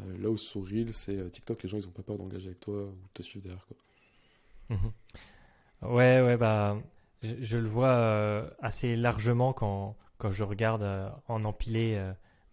[0.00, 2.46] Euh, là où sur Reels, c'est euh, TikTok, les gens, ils ont pas peur d'engager
[2.46, 3.66] avec toi ou de te suivre derrière.
[3.66, 4.76] Quoi.
[4.76, 5.92] Mhm.
[5.94, 6.78] Ouais, ouais, bah,
[7.22, 12.00] je, je le vois euh, assez largement quand, quand je regarde euh, en empilé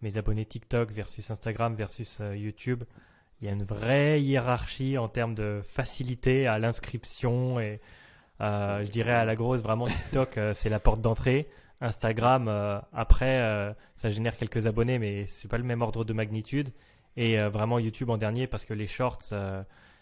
[0.02, 2.84] mes abonnés TikTok versus Instagram versus YouTube.
[3.40, 7.80] Il y a une vraie hiérarchie en termes de facilité à l'inscription et
[8.40, 11.48] je dirais à la grosse, vraiment TikTok, c'est la porte d'entrée.
[11.82, 16.12] Instagram, euh, après, euh, ça génère quelques abonnés, mais c'est pas le même ordre de
[16.12, 16.72] magnitude.
[17.16, 19.34] Et euh, vraiment YouTube en dernier parce que les shorts,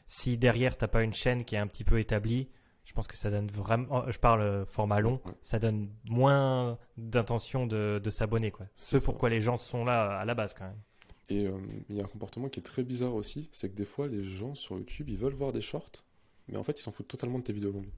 [0.07, 2.49] si derrière t'as pas une chaîne qui est un petit peu établie,
[2.85, 3.87] je pense que ça donne vraiment.
[3.91, 8.67] oh, Je parle format long, ça donne moins d'intention de, de s'abonner quoi.
[8.77, 10.81] C'est pourquoi les gens sont là à la base quand même.
[11.29, 11.49] Et
[11.89, 14.25] il y a un comportement qui est très bizarre aussi, c'est que des fois, les
[14.25, 16.05] gens sur YouTube, ils veulent voir des shorts,
[16.49, 17.91] mais en fait, ils s'en foutent totalement de tes vidéos longues.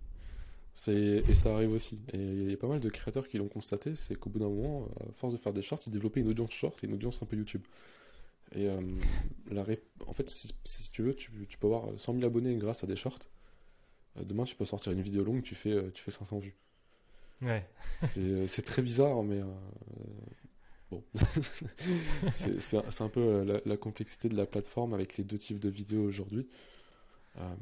[0.89, 2.03] Et ça arrive aussi.
[2.13, 4.49] Et il y a pas mal de créateurs qui l'ont constaté, c'est qu'au bout d'un
[4.49, 7.23] moment, à force de faire des shorts, ils développaient une audience short et une audience
[7.23, 7.63] un peu YouTube.
[8.55, 8.81] Et euh,
[9.51, 12.57] la ré- en fait, si, si tu veux, tu, tu peux avoir 100 000 abonnés
[12.57, 13.19] grâce à des shorts.
[14.19, 16.57] Euh, demain, tu peux sortir une vidéo longue, tu fais, euh, tu fais 500 vues.
[17.43, 17.67] Ouais.
[18.47, 19.45] C'est très bizarre, mais euh,
[20.91, 21.03] bon.
[22.31, 25.69] c'est un- peu euh, la, la complexité de la plateforme avec les deux types de
[25.69, 26.47] vidéos aujourd'hui.
[27.39, 27.55] Euh,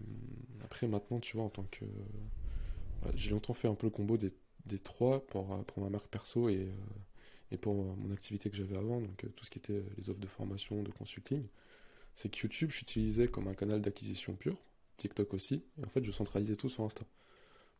[0.65, 1.85] après, maintenant, tu vois, en tant que.
[3.15, 4.33] J'ai longtemps fait un peu le combo des,
[4.67, 6.73] des trois pour, euh, ma marque perso et, euh,
[7.51, 10.21] et pour mon activité que j'avais avant, donc euh, tout ce qui était les offres
[10.21, 11.45] de formation, de consulting.
[12.15, 14.57] C'est que YouTube, j'utilisais comme un canal d'acquisition pur,
[14.97, 17.05] TikTok aussi, et en fait, je centralisais tout sur Insta.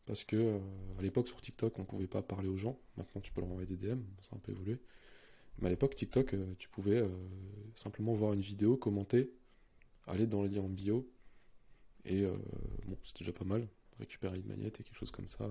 [0.05, 0.59] Parce que
[0.97, 3.67] à l'époque sur TikTok on pouvait pas parler aux gens, maintenant tu peux leur envoyer
[3.67, 4.79] des DM, ça a un peu évolué.
[5.59, 7.07] Mais à l'époque TikTok tu pouvais
[7.75, 9.31] simplement voir une vidéo, commenter,
[10.07, 11.07] aller dans le lien en bio,
[12.03, 12.23] et
[12.87, 13.67] bon c'était déjà pas mal,
[14.01, 15.49] récupérer une magnette et quelque chose comme ça,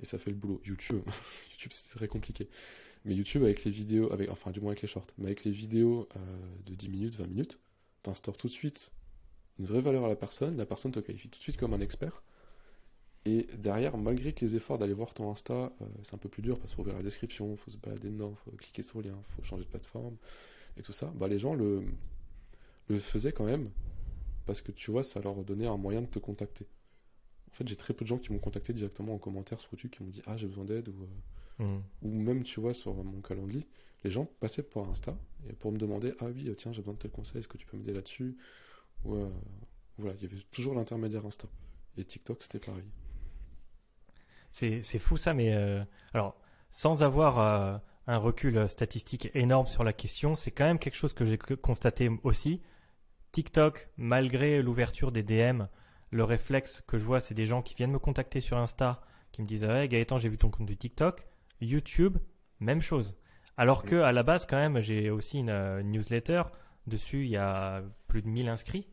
[0.00, 0.60] et, ça fait le boulot.
[0.64, 1.02] YouTube,
[1.50, 2.48] YouTube c'était très compliqué.
[3.04, 5.50] Mais YouTube avec les vidéos, avec, enfin du moins avec les shorts, mais avec les
[5.50, 6.20] vidéos euh,
[6.66, 7.58] de 10 minutes, 20 minutes,
[8.02, 8.92] t'instaures tout de suite
[9.58, 11.80] une vraie valeur à la personne, la personne te qualifie tout de suite comme un
[11.80, 12.22] expert.
[13.24, 16.42] Et derrière, malgré que les efforts d'aller voir ton Insta, euh, c'est un peu plus
[16.42, 19.08] dur parce qu'il faut ouvrir la description, faut se balader dedans, faut cliquer sur le
[19.08, 20.16] lien, faut changer de plateforme
[20.76, 21.84] et tout ça, bah, les gens le,
[22.88, 23.70] le faisaient quand même
[24.44, 26.66] parce que tu vois, ça leur donnait un moyen de te contacter.
[27.54, 29.92] En fait, j'ai très peu de gens qui m'ont contacté directement en commentaire sur YouTube
[29.92, 31.06] qui m'ont dit Ah, j'ai besoin d'aide ou, euh,
[31.60, 31.82] Mhm.
[32.02, 33.66] ou même, tu vois, sur mon calendrier,
[34.02, 35.16] les gens passaient par Insta
[35.48, 37.66] et pour me demander Ah oui, tiens, j'ai besoin de tel conseil, est-ce que tu
[37.66, 38.36] peux m'aider là-dessus?
[39.04, 39.30] Ou, euh,
[39.98, 41.48] Voilà, il y avait toujours l'intermédiaire Insta.
[41.96, 42.84] Et TikTok, c'était pareil.
[44.50, 45.82] C'est c'est fou ça, mais euh,
[46.12, 46.36] alors
[46.70, 51.12] sans avoir euh, un recul statistique énorme sur la question, c'est quand même quelque chose
[51.12, 52.60] que j'ai constaté aussi.
[53.32, 55.64] TikTok, malgré l'ouverture des DM,
[56.14, 59.00] le réflexe que je vois, c'est des gens qui viennent me contacter sur Insta,
[59.32, 61.26] qui me disent Ouais, Gaëtan, j'ai vu ton compte du TikTok.
[61.60, 62.18] YouTube,
[62.60, 63.16] même chose.
[63.56, 66.42] Alors que à la base, quand même, j'ai aussi une, euh, newsletter.
[66.86, 68.86] Dessus, il y a plus de 1000 inscrits.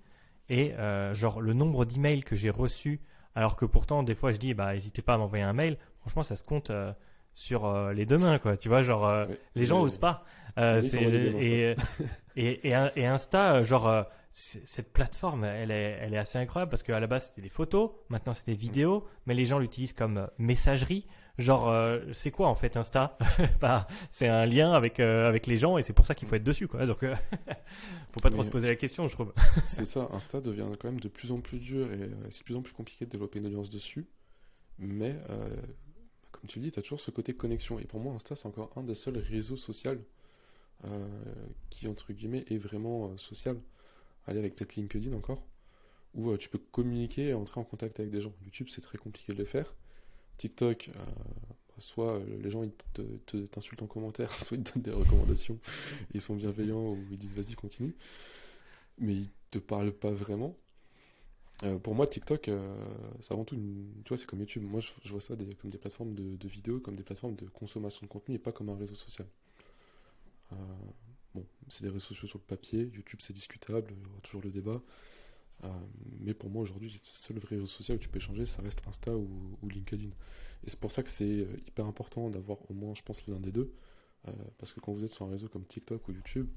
[0.49, 3.01] Et euh, genre, le nombre d'emails que j'ai reçus,
[3.35, 5.77] alors que pourtant, des fois, je dis Bah, n'hésitez pas à m'envoyer un mail.
[5.99, 6.91] Franchement, ça se compte euh,
[7.35, 8.57] sur euh, les deux mains, quoi.
[8.57, 10.25] Tu vois, genre, les gens Mais- osent pas.
[10.57, 11.75] Oui, et,
[12.35, 16.99] et, et, et Insta, genre, cette plateforme, elle est, elle est assez incroyable parce qu'à
[16.99, 20.27] la base, c'était des photos, maintenant, c'est des vidéos, mais les gens l'utilisent comme euh,
[20.37, 21.05] messagerie.
[21.37, 23.17] Genre, euh, c'est quoi en fait Insta?
[23.61, 26.35] Bah, C'est un lien avec, euh, avec les gens et c'est pour ça qu'il faut
[26.35, 26.85] être dessus, quoi.
[26.85, 27.15] Donc, euh,
[28.13, 29.33] faut pas trop se poser la question, je trouve.
[29.65, 32.55] C'est ça, Insta devient quand même de plus en plus dur et c'est de plus
[32.55, 34.07] en plus compliqué de développer une audience dessus.
[34.77, 35.15] Mais
[36.31, 37.79] comme tu le dis, tu as toujours ce côté connexion.
[37.79, 39.97] Et pour moi, Insta, c'est encore un des seuls réseaux sociaux
[41.69, 43.57] qui, entre guillemets, est vraiment social.
[44.27, 45.43] Aller avec peut-être LinkedIn encore,
[46.13, 48.33] où euh, tu peux communiquer et entrer en contact avec des gens.
[48.43, 49.73] YouTube, c'est très compliqué de le faire.
[50.37, 50.99] TikTok, euh,
[51.79, 54.91] soit euh, les gens ils te- te- t'insultent en commentaire, soit ils te donnent des
[54.91, 55.59] recommandations,
[56.13, 57.95] ils sont bienveillants, ou ils disent vas-y, continue.
[58.99, 60.55] Mais ils te parlent pas vraiment.
[61.83, 62.49] Pour moi, TikTok,
[63.19, 63.55] c'est avant tout.
[63.55, 64.63] Tu vois, c'est comme YouTube.
[64.63, 68.09] Moi, je, vois ça comme des plateformes de, vidéos, comme des plateformes de consommation de
[68.11, 69.27] contenu, et pas comme un réseau social.
[71.35, 72.89] Bon, c'est des réseaux sociaux sur le papier.
[72.93, 74.81] YouTube, c'est discutable, il y aura toujours le débat.
[75.63, 75.67] Euh,
[76.19, 78.81] mais pour moi, aujourd'hui, le seul vrai réseau social où tu peux échanger, ça reste
[78.87, 80.09] Insta ou, LinkedIn.
[80.09, 83.39] Et c'est pour ça que c'est euh, hyper important d'avoir au moins, je pense, l'un
[83.39, 83.73] des deux.
[84.27, 86.47] Euh, parce que quand vous êtes sur un réseau comme TikTok ou YouTube,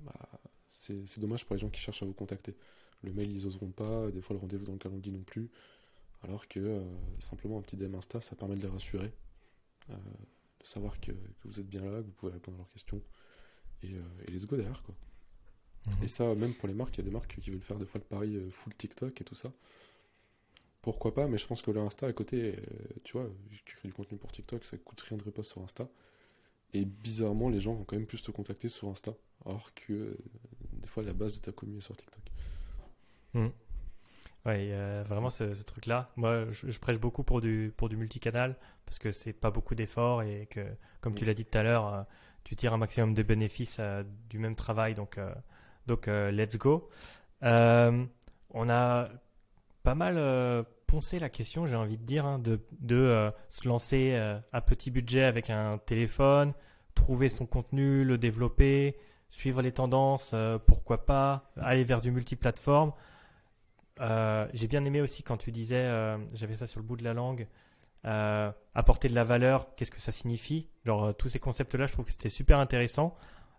[0.00, 0.12] bah,
[0.68, 2.56] c'est dommage pour les gens qui cherchent à vous contacter.
[3.02, 5.50] Le mail, ils oseront pas, des fois le rendez-vous dans le calendrier non plus.
[6.22, 6.82] Alors que
[7.18, 9.12] simplement un petit DM Insta, ça permet de les rassurer,
[9.88, 9.94] de
[10.64, 11.12] savoir que
[11.44, 13.00] vous êtes bien là, que vous pouvez répondre à leurs questions.
[13.82, 14.94] Et, euh, et let's go derrière, quoi.
[16.02, 17.86] Et ça, même pour les marques, il y a des marques qui veulent faire des
[17.86, 19.52] fois le pari euh, full TikTok et tout ça.
[20.82, 22.60] Pourquoi pas, mais je pense que le Insta à côté, euh,
[23.04, 23.28] tu vois,
[23.64, 25.88] tu crées du contenu pour TikTok, ça coûte rien de repost sur Insta.
[26.74, 29.14] Et bizarrement, les gens vont quand même plus te contacter sur Insta,
[29.44, 30.18] alors que euh,
[30.72, 32.22] des fois la base de ta commune est sur TikTok.
[34.44, 36.10] Ouais, euh, vraiment ce, ce truc-là.
[36.16, 39.74] Moi, je, je prêche beaucoup pour du, pour du multicanal parce que c'est pas beaucoup
[39.74, 40.64] d'efforts et que,
[41.00, 41.26] comme tu Mm.
[41.26, 42.06] l'as dit tout à l'heure,
[42.46, 44.94] tu tires un maximum de bénéfices euh, du même travail.
[44.94, 45.34] Donc, euh,
[45.88, 46.88] donc euh, let's go.
[47.42, 49.08] On a
[49.82, 54.14] pas mal poncé la question, j'ai envie de dire, hein, de, de se lancer
[54.52, 56.54] à petit budget avec un téléphone,
[56.94, 58.96] trouver son contenu, le développer,
[59.28, 60.34] suivre les tendances,
[60.66, 62.92] pourquoi pas, aller vers du multiplateforme.
[63.98, 67.46] J'ai bien aimé aussi quand tu disais, j'avais ça sur le bout de la langue,
[68.06, 70.68] euh, apporter de la valeur, qu'est-ce que ça signifie?
[70.84, 73.16] Genre, euh, tous ces concepts-là, je trouve que c'était super intéressant.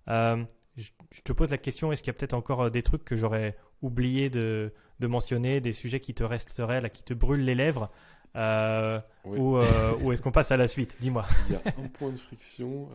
[0.07, 0.43] Euh,
[0.77, 3.15] je, je te pose la question, est-ce qu'il y a peut-être encore des trucs que
[3.15, 7.55] j'aurais oublié de, de mentionner, des sujets qui te resteraient, là, qui te brûlent les
[7.55, 7.91] lèvres?
[8.35, 9.39] Euh, Ouais.
[9.39, 9.57] Ou,
[10.03, 10.95] ou est-ce qu'on passe à la suite?
[11.01, 11.25] Dis-moi.
[11.49, 12.87] Il y a un point de friction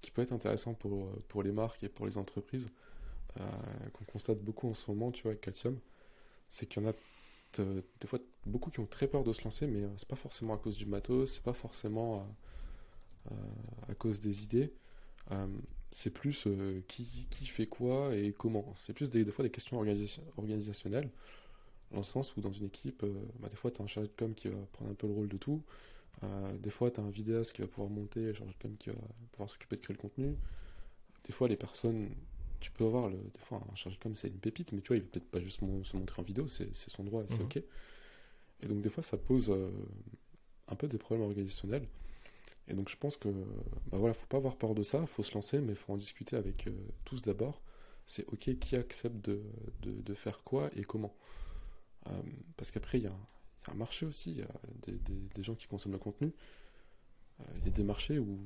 [0.00, 2.68] qui peut être intéressant pour, pour les marques et pour les entreprises,
[3.36, 5.76] qu'on constate beaucoup en ce moment, tu vois, avec Calcium,
[6.48, 6.92] c'est qu'il y en a
[7.58, 10.54] des fois beaucoup qui ont très peur de se lancer, mais euh, c'est pas forcément
[10.54, 12.20] à cause du matos, c'est pas forcément
[13.28, 14.72] euh, euh, à cause des idées.
[15.92, 16.46] C'est plus
[16.86, 18.72] qui, qui fait quoi et comment.
[18.76, 21.10] C'est plus des, des fois des questions organisa- organisationnelles,
[21.90, 23.04] dans le sens où dans une équipe,
[23.40, 25.12] bah, des fois tu as un chargé de com qui va prendre un peu le
[25.12, 25.62] rôle de tout.
[26.58, 28.90] Des fois, tu as un vidéaste qui va pouvoir monter, un chargé de com qui
[28.90, 28.96] va
[29.32, 30.36] pouvoir s'occuper de créer le contenu.
[31.24, 32.10] Des fois, les personnes,
[32.60, 34.88] tu peux avoir, le, des fois, un chargé de com, c'est une pépite, mais tu
[34.88, 37.28] vois, il veut peut-être pas juste mon- se montrer en vidéo, c'est son droit et
[37.28, 37.44] c'est Mhm.
[37.44, 37.62] ok.
[38.62, 39.70] Et donc, des fois, ça pose euh,
[40.68, 41.86] un peu des problèmes organisationnels.
[42.68, 43.28] Et donc, je pense que,
[43.90, 46.36] bah voilà, faut pas avoir peur de ça, faut se lancer, mais faut en discuter
[46.36, 46.72] avec euh,
[47.04, 47.62] tous d'abord.
[48.06, 49.42] C'est ok qui accepte de,
[49.82, 51.14] de, de faire quoi et comment.
[52.08, 52.12] Euh,
[52.56, 53.26] parce qu'après, il y a, un-
[53.64, 54.48] il y a un marché aussi, il y a
[54.86, 56.32] des, des- des gens qui consomment le contenu.
[57.58, 58.38] Il y a des marchés où,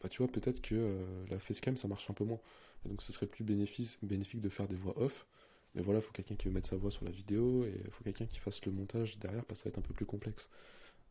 [0.00, 2.40] bah, tu vois, peut-être que euh, la facecam, ça marche un peu moins.
[2.84, 5.26] Et donc, ce serait plus bénéfice, bénéfique de faire des voix off
[5.74, 7.90] Mais voilà, il faut quelqu'un qui veut mettre sa voix sur la vidéo et il
[7.90, 10.06] faut quelqu'un qui fasse le montage derrière parce que ça va être un peu plus
[10.06, 10.48] complexe.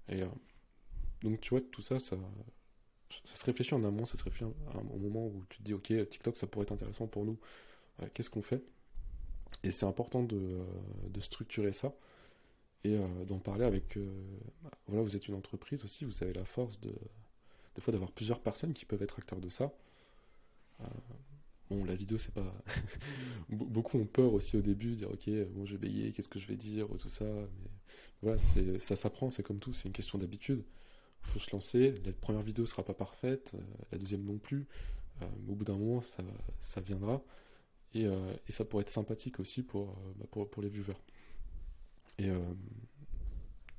[0.10, 0.24] Et
[1.22, 2.18] donc, tu vois, tout ça, ça,
[3.24, 6.10] ça se réfléchit en amont, ça se réfléchit un moment où tu te dis, ok,
[6.10, 7.38] TikTok, ça pourrait être intéressant pour nous.
[8.14, 8.64] Qu'est-ce qu'on fait?
[9.64, 10.60] Et c'est important de,
[11.10, 11.94] de, structurer ça
[12.84, 14.00] et d'en parler avec.
[14.64, 16.94] Bah, voilà, vous êtes une entreprise aussi, vous avez la force de,
[17.80, 19.72] des fois d'avoir plusieurs personnes qui peuvent être acteurs de ça.
[20.82, 20.86] Euh,
[21.70, 22.54] bon, la vidéo, c'est pas.
[23.50, 26.48] Beaucoup ont peur aussi au début, dire ok, bon, je vais bailler, qu'est-ce que je
[26.48, 27.24] vais dire, tout ça.
[27.24, 30.66] Mais voilà, ça s'apprend, c'est comme tout, c'est une question d'habitude.
[31.24, 31.94] Il faut se lancer.
[32.06, 33.62] La première vidéo sera pas parfaite, euh,
[33.94, 34.68] la deuxième non plus.
[35.22, 37.24] Euh, mais au bout d'un moment, ça, viendra.
[37.94, 38.08] Et,
[38.50, 41.00] ça pourrait être sympathique aussi pour, bah, pour, les viewers.
[42.18, 42.30] Et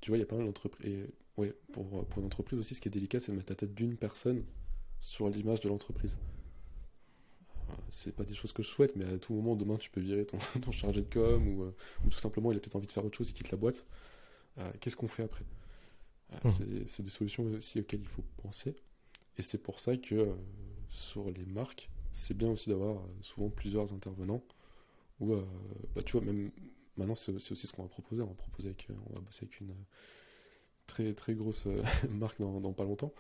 [0.01, 1.07] tu vois, il y a pas mal d'entreprises.
[1.37, 3.75] Oui, pour, pour une entreprise aussi, ce qui est délicat, c'est de mettre la tête
[3.75, 4.45] d'une personne
[5.01, 6.19] sur l'image de l'entreprise.
[7.71, 10.01] Euh, c'est pas des choses que je souhaite, mais à tout moment, demain, tu peux
[10.01, 11.75] virer ton, ton chargé de com ou, euh,
[12.05, 13.87] ou, tout simplement, il a peut-être envie de faire autre chose, il quitte la boîte.
[14.59, 15.45] Euh, qu'est-ce qu'on fait après?
[16.45, 16.85] Mmh.
[16.87, 18.77] C'est des solutions aussi auxquelles il faut penser.
[19.37, 20.29] Et c'est pour ça que
[20.89, 24.45] sur les marques, c'est bien aussi d'avoir souvent plusieurs intervenants.
[25.19, 25.35] Ou,
[25.95, 26.53] bah, tu vois, même
[26.97, 28.23] maintenant, c'est aussi ce qu'on va proposer.
[28.23, 29.75] On va, proposer avec, on va bosser avec une
[30.91, 33.13] très, très grosse euh, marque dans, pas longtemps.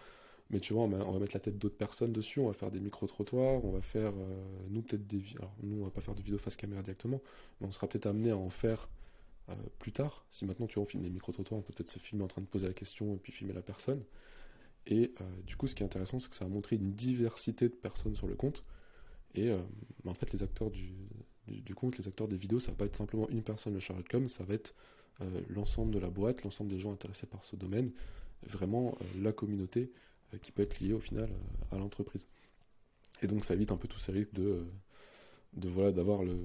[0.50, 2.80] Mais tu vois, on va, mettre la tête d'autres personnes dessus, on va faire des
[2.80, 5.22] micro-trottoirs, on va faire, euh, nous peut-être des...
[5.38, 7.20] Alors nous, on va pas faire de vidéo face caméra directement,
[7.60, 8.88] mais on sera peut-être amené à en faire
[9.48, 10.26] euh, plus tard.
[10.32, 12.42] Si maintenant, tu vois, on filme des micro-trottoirs, on peut peut-être se filmer en train
[12.42, 14.02] de poser la question et puis filmer la personne.
[14.86, 15.12] Et
[15.46, 18.14] du coup, ce qui est intéressant, c'est que ça a montré une diversité de personnes
[18.16, 18.64] sur le compte.
[19.34, 19.52] Et
[20.06, 20.96] en fait, les acteurs du,
[21.76, 24.08] compte, les acteurs des vidéos, ça va pas être simplement une personne le chargé de
[24.08, 24.74] com, ça va être
[25.48, 27.92] l'ensemble de la boîte, l'ensemble des gens intéressés par ce domaine,
[28.46, 29.92] vraiment euh, la communauté
[30.34, 31.30] euh, qui peut être liée au final
[31.70, 32.26] à l'entreprise.
[33.22, 34.64] Et donc ça évite un peu tous ces risques de,
[35.54, 36.38] de voilà d'avoir le,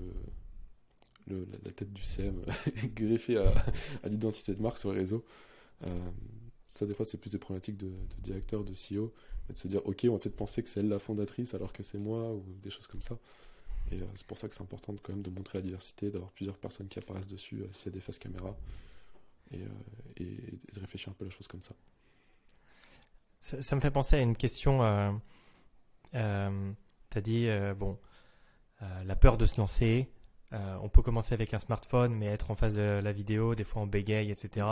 [1.27, 2.43] la tête du CM
[2.95, 5.23] greffée à, l'identité de marque sur les réseaux.
[6.67, 9.13] ça, des fois, c'est plus des problématiques de, de, directeur, de CEO,
[9.49, 11.81] de se dire, ok, on va peut-être penser que c'est elle la fondatrice alors que
[11.81, 13.17] c'est moi, ou des choses comme ça.
[13.93, 16.31] Euh, c'est pour ça que c'est important de, quand même de montrer la diversité, d'avoir
[16.31, 18.55] plusieurs personnes qui apparaissent dessus euh, s'il y a des faces caméra,
[19.51, 19.67] et, euh,
[20.17, 20.25] et,
[20.73, 21.75] de réfléchir un peu à la chose comme ça.
[23.41, 24.79] Ça, me fait penser à une question.
[26.11, 27.99] tu as dit, bon,
[28.81, 30.09] la peur de se lancer.
[30.51, 33.83] on peut commencer avec un smartphone, mais être en face de la vidéo, des fois
[33.83, 34.65] on bégaye, etc.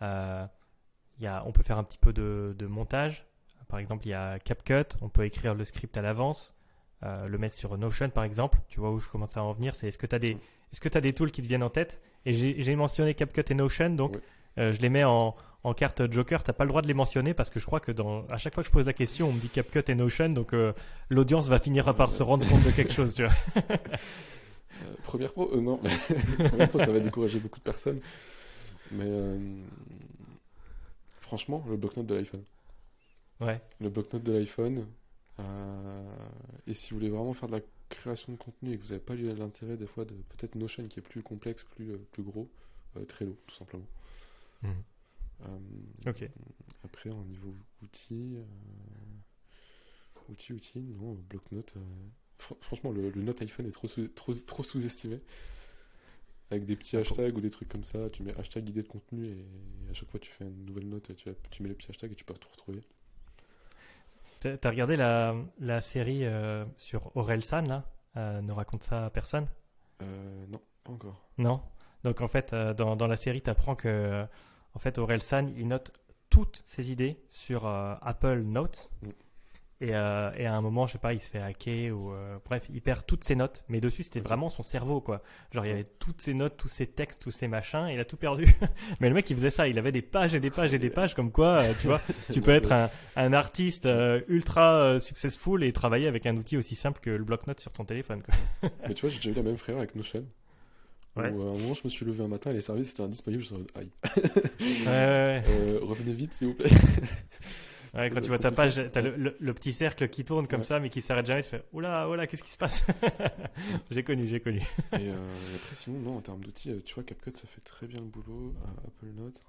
[0.00, 3.26] Y a, on peut faire un petit peu de montage.
[3.66, 6.55] Par exemple, il y a CapCut, on peut écrire le script à l'avance.
[7.02, 9.74] Euh, le mettre sur Notion par exemple, tu vois où je commence à en venir,
[9.74, 10.38] c'est est-ce que tu as des
[10.72, 12.00] est-ce que tu as des tools qui te viennent en tête?
[12.24, 14.16] Et j'ai mentionné CapCut et Notion, donc
[14.58, 16.42] euh, je les mets en, en carte Joker.
[16.42, 18.54] T'as pas le droit de les mentionner parce que je crois que dans, à chaque
[18.54, 20.72] fois que je pose la question, on me dit CapCut et Notion, donc euh,
[21.10, 23.34] l'audience va finir par se rendre compte de quelque chose, tu vois.
[25.04, 25.78] première pro, non,
[26.48, 28.00] première pro, ça va décourager beaucoup de personnes.
[28.90, 29.06] Mais
[31.20, 32.42] franchement, le bloc-notes de l'iPhone.
[33.40, 33.60] Ouais.
[33.80, 34.86] Le bloc-notes de l'iPhone,
[36.66, 39.00] et si vous voulez vraiment faire de la création de contenu et que vous n'avez
[39.00, 42.48] pas l'intérêt des fois de peut-être Notion qui est plus complexe, plus, euh, plus gros,
[42.96, 43.86] euh, Trello tout simplement.
[44.62, 44.82] Mhm.
[46.06, 46.30] ok.
[46.84, 48.36] Après, au niveau outils,
[50.28, 51.74] outils, outils, non, bloc-notes.
[52.60, 55.20] franchement, le, note iPhone est trop, trop, trop sous-estimé
[56.50, 58.08] avec des petits hashtags ou des trucs comme ça.
[58.10, 61.14] Tu mets hashtag idée de contenu et à chaque fois tu fais une nouvelle note,
[61.16, 62.82] tu, tu mets les petits hashtags et tu peux tout retrouver.
[64.40, 67.84] T'as regardé la, la série euh, sur Aurel San, là?
[68.16, 69.46] Euh, Ne raconte ça à personne?
[70.02, 71.28] Euh, Non, pas encore.
[71.38, 71.60] Non?
[72.04, 74.24] Donc en fait, dans, dans la série, tu apprends que
[74.74, 75.90] en fait, Aurel San, il note
[76.30, 78.90] toutes ses idées sur Apple Notes.
[79.02, 79.08] Mm.
[79.82, 82.66] Euh, et, à un moment, je sais pas, il se fait hacker ou euh, bref,
[82.72, 83.64] il perd toutes ses notes.
[83.68, 85.22] Mais dessus, c'était vraiment son cerveau, quoi.
[85.52, 88.00] Genre, il y avait toutes ses notes, tous ses textes, tous ses machins, et il
[88.00, 88.46] a tout perdu.
[89.00, 89.68] mais le mec, il faisait ça.
[89.68, 92.00] Il avait des pages et des pages et des pages, comme quoi, euh, tu vois,
[92.32, 93.88] tu peux être un, un artiste
[94.28, 98.22] ultra successful et travailler avec un outil aussi simple que le bloc-notes sur ton téléphone.
[98.22, 98.70] Quoi.
[98.88, 100.24] mais tu vois, j'ai déjà eu la même frère avec Notion.
[101.16, 101.30] Ouais.
[101.30, 103.42] Où, à un moment, je me suis levé un matin et les services étaient indisponibles.
[103.42, 103.90] Je me suis dit, aïe.
[104.86, 105.78] ouais, ouais.
[105.82, 106.70] revenez vite, s'il vous plaît.
[107.96, 110.80] Ouais, quand tu vois ta page, t'as le, le, petit cercle qui tourne comme ça,
[110.80, 111.42] mais qui s'arrête jamais.
[111.42, 112.86] Tu fais Oula, oula, qu'est-ce qui se passe
[113.90, 114.60] J'ai connu, j'ai connu.
[114.92, 117.86] et, euh, après, sinon, non, en termes d'outils, euh, tu vois, CapCut, ça fait très
[117.86, 118.54] bien le boulot.
[118.64, 119.42] à Apple Note.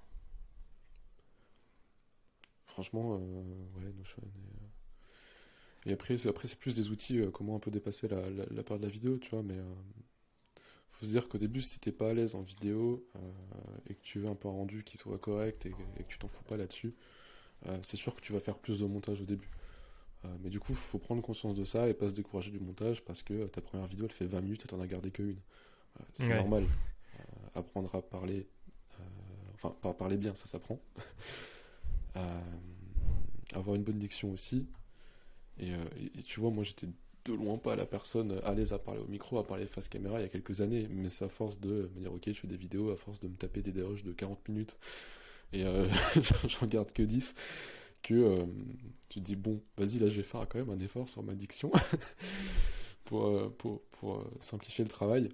[2.67, 4.21] Franchement, euh, ouais, Notion.
[5.85, 8.63] Et, et après, c'est, après, c'est plus des outils, comment on peut dépasser la, la,
[8.63, 9.57] part de la vidéo, tu vois, mais
[10.91, 13.07] faut se dire qu'au début, si t'es pas à l'aise en vidéo
[13.87, 16.17] et que tu veux un peu un rendu qui soit correct et, et que tu
[16.17, 16.93] t'en fous pas là-dessus,
[17.66, 19.49] euh, c'est sûr que tu vas faire plus de montage au début.
[20.26, 22.60] Euh, mais du coup, il faut prendre conscience de ça et pas se décourager du
[22.60, 25.24] montage parce que ta première vidéo elle fait 20 minutes et t'en as gardé que
[25.24, 25.38] une.
[25.99, 26.38] Euh, c'est Ouais.
[26.38, 26.66] normal.
[27.55, 28.47] Apprendre à parler,
[29.55, 30.80] enfin, pas à parler bien, ça s'apprend.
[33.53, 34.68] Avoir une bonne diction aussi.
[35.60, 36.88] Et, et- et tu vois, moi j'étais
[37.26, 40.20] de loin pas la personne à l'aise à parler au micro, à parler face caméra
[40.20, 40.88] il y a quelques années.
[40.89, 43.28] Mais c'est à force de me dire, ok, je fais des vidéos, à force de
[43.28, 44.78] me taper des déroges de 40 minutes
[45.53, 45.87] et euh,
[46.47, 47.35] j'en garde que 10,
[48.03, 48.45] que euh,
[49.09, 51.33] tu te dis, bon, vas-y, là je vais faire quand même un effort sur ma
[51.33, 51.71] diction
[53.05, 55.29] pour, euh, pour, pour euh, simplifier le travail.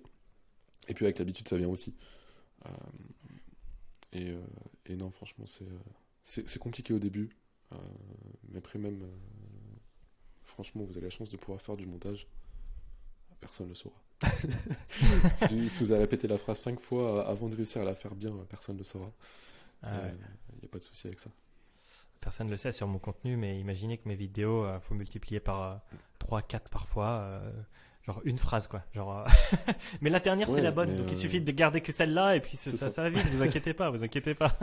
[0.88, 1.96] Et puis avec l'habitude, ça vient aussi.
[4.12, 4.34] Et,
[4.86, 5.46] et non, franchement,
[6.24, 7.30] c'est compliqué au début.
[8.50, 9.02] Mais après, même,
[10.44, 12.28] franchement, vous avez la chance de pouvoir faire du montage.
[13.40, 13.96] Personne ne le saura.
[15.48, 18.14] si, si vous avez répété la phrase cinq fois avant de réussir à la faire
[18.14, 19.12] bien, personne ne le saura.
[19.84, 20.12] Il Ah ouais.
[20.62, 21.30] n'y a pas de souci avec ça.
[22.22, 25.40] Personne ne le sait sur mon contenu, mais imaginez que mes vidéos, euh, faut multiplier
[25.42, 25.82] par
[26.20, 27.10] 3, 4 parfois.
[27.22, 27.52] euh,
[28.06, 28.84] genre une phrase, quoi.
[28.94, 29.26] Genre, euh,
[30.02, 32.40] mais la dernière, c'est la bonne, donc il euh, suffit de garder que celle-là, et
[32.40, 34.58] puis ça, ça, va vite, vous inquiétez pas, vous inquiétez pas.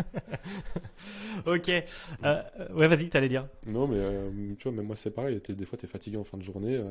[1.47, 1.69] ok.
[1.69, 1.83] Euh,
[2.25, 3.47] euh, ouais, vas-y, t'allais dire.
[3.67, 5.41] Non, mais euh, tu vois, même moi, c'est pareil.
[5.49, 6.77] Des fois, tu es fatigué en fin de journée.
[6.77, 6.91] euh,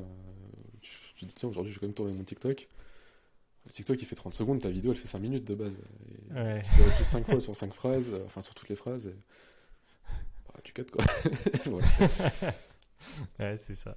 [0.82, 2.68] tu, tu te dis, tiens, aujourd'hui, je vais quand même tourner mon TikTok.
[3.70, 4.60] Le TikTok, il fait 30 secondes.
[4.62, 5.78] Ta vidéo, elle fait 5 minutes de base.
[5.78, 6.62] Et Ouais.
[6.62, 9.08] Tu t'es repris 5 fois sur 5 phrases, euh, enfin, sur toutes les phrases.
[9.08, 9.16] Et...
[10.48, 11.04] Bah, tu cut, quoi.
[11.66, 11.88] voilà.
[13.40, 13.96] Ouais, c'est ça.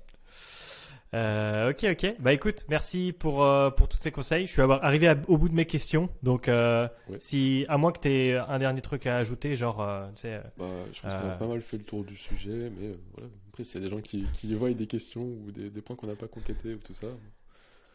[1.14, 2.14] Euh, ok, ok.
[2.20, 4.47] Bah écoute, merci pour, euh, pour tous ces conseils.
[4.47, 6.09] Je suis arrivé à- au bout de mes questions.
[6.23, 7.18] Donc, euh, Ouais.
[7.18, 10.66] si, à moins que tu aies un dernier truc à ajouter, genre, tu sais, Bah,
[10.93, 13.29] je pense qu'on a pas mal fait le tour du sujet, mais voilà.
[13.51, 15.97] Après, s'il y a des gens qui, qui voient des questions ou des, des points
[15.97, 17.09] qu'on n'a pas complétés ou tout ça,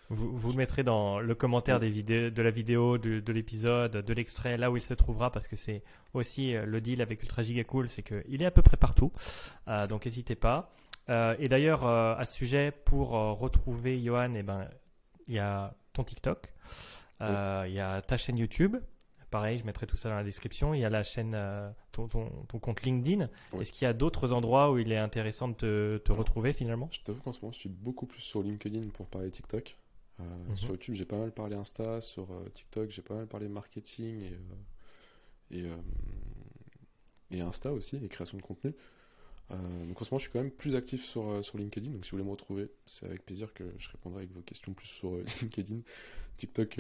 [0.10, 3.92] vous, vous le mettrez dans le commentaire des vidéos, de la vidéo, de, de l'épisode,
[3.92, 5.84] de l'extrait, là où il se trouvera, parce que c'est
[6.14, 9.12] aussi euh, le deal avec Ultra Giga Cool, c'est qu'il est à peu près partout.
[9.68, 10.72] Euh, donc n'hésitez pas.
[11.10, 14.68] Euh, et d'ailleurs, euh, à ce sujet, pour retrouver Johan, eh ben,
[15.28, 16.54] il y a ton TikTok,
[17.22, 18.78] il y a ta chaîne YouTube.
[19.30, 20.74] Pareil, je mettrai tout ça dans la description.
[20.74, 21.38] Il y a la chaîne,
[21.92, 23.28] ton, ton, ton compte LinkedIn.
[23.52, 23.62] Oui.
[23.62, 26.88] Est-ce qu'il y a d'autres endroits où il est intéressant de te, te retrouver finalement?
[26.92, 29.76] Je t'avoue qu'en ce moment, je suis beaucoup plus sur LinkedIn pour parler TikTok.
[30.20, 30.58] Euh, Mhm.
[30.58, 32.02] Sur YouTube, j'ai pas mal parlé Insta.
[32.02, 35.76] Sur euh, TikTok, j'ai pas mal parlé marketing et, euh,
[37.32, 38.74] et, et Insta aussi, et création de contenu.
[39.50, 41.92] Donc en ce moment, je suis quand même plus actif sur, sur LinkedIn.
[41.92, 44.74] Donc si vous voulez me retrouver, c'est avec plaisir que je répondrai avec vos questions
[44.74, 45.80] plus sur LinkedIn.
[46.36, 46.80] TikTok,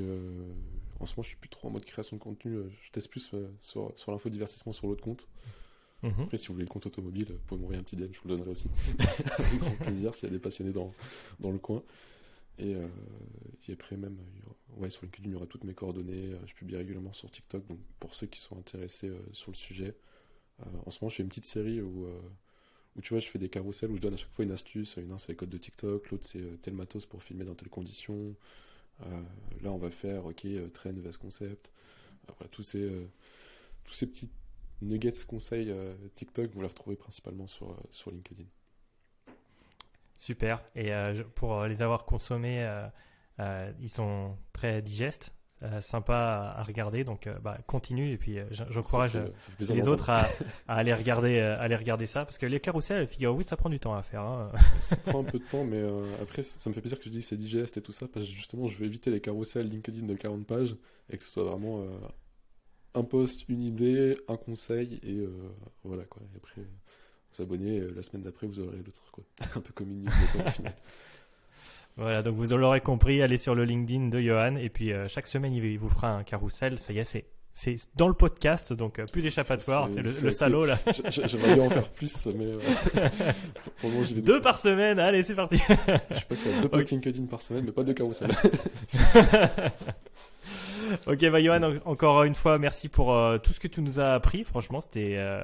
[0.99, 2.57] en ce moment, je suis plus trop en mode création de contenu.
[2.81, 3.31] Je teste plus
[3.61, 5.29] sur, sur l'info divertissement sur l'autre compte.
[6.03, 6.13] Mhm.
[6.23, 8.27] Après, si vous voulez le compte automobile, vous pouvez m'envoyer un petit DM, je vous
[8.27, 8.67] le donnerai aussi.
[9.39, 10.93] Avec grand plaisir s'il y a des passionnés dans,
[11.39, 11.83] dans le coin.
[12.59, 12.87] Et, euh,
[13.67, 14.17] et après, même,
[14.77, 16.33] ouais, sur LinkedIn, il y aura toutes mes coordonnées.
[16.33, 17.65] euh, Je publie régulièrement sur TikTok.
[17.67, 19.95] Donc, pour ceux qui sont intéressés euh, sur le sujet,
[20.61, 22.07] euh, en ce moment, je fais une petite série où,
[22.95, 24.97] où tu vois, je fais des carousels où je donne à chaque fois une astuce.
[24.97, 28.35] Une, c'est les codes de TikTok, l'autre, c'est tel matos pour filmer dans telles conditions.
[29.03, 29.21] Euh,
[29.63, 31.71] là, on va faire, ok, trend vs concept.
[32.27, 32.89] Voilà, tous ces,
[33.85, 34.31] tous ces petits
[34.81, 35.73] nuggets conseils
[36.15, 38.45] TikTok, vous les retrouvez principalement sur, sur LinkedIn.
[40.17, 40.61] Super.
[40.75, 42.67] Et euh, pour euh, les avoir consommés,
[43.39, 45.33] euh, ils sont très digestes,
[45.79, 47.03] sympas à, regarder.
[47.03, 48.11] Donc, bah, continue.
[48.11, 49.17] Et puis, j'en- j'encourage
[49.59, 50.27] les autres à,
[50.67, 53.69] à aller regarder, à aller regarder ça, parce que les carousels, figure oui, ça prend
[53.69, 54.21] du temps à faire.
[54.21, 54.51] hein.
[54.79, 55.81] Ça prend un peu de temps, mais
[56.21, 58.25] après, ça me fait plaisir que tu dis que c'est digeste et tout ça, parce
[58.25, 60.75] que justement, je veux éviter les carousels LinkedIn de 40 pages
[61.09, 61.83] et que ce soit vraiment
[62.93, 65.23] un post, une idée, un conseil et
[65.83, 66.21] voilà quoi.
[66.33, 66.61] Et après,
[67.37, 69.03] vous abonnez, euh, la semaine d'après, vous aurez l'autre
[69.55, 70.73] un peu comme une newsletter au final.
[71.97, 75.25] Voilà, donc vous l'aurez compris, allez sur le LinkedIn de Johan, et puis euh, chaque
[75.25, 76.77] semaine, il vous fera un carrousel.
[76.79, 77.25] Ça y est, c'est.
[77.59, 79.89] C'est dans le podcast, donc euh, plus d'échappatoire.
[79.89, 80.77] Le, le salaud là.
[81.09, 82.59] J'aimerais bien en faire plus, mais euh,
[83.79, 85.57] pour le moment, vais Deux par semaine, allez, c'est parti.
[85.57, 88.29] Je passe à deux posts LinkedIn par semaine, mais pas de carousel.
[91.07, 93.99] ok, bah Johan, en- encore une fois, merci pour euh, tout ce que tu nous
[93.99, 94.43] as appris.
[94.43, 95.43] Franchement, c'était euh,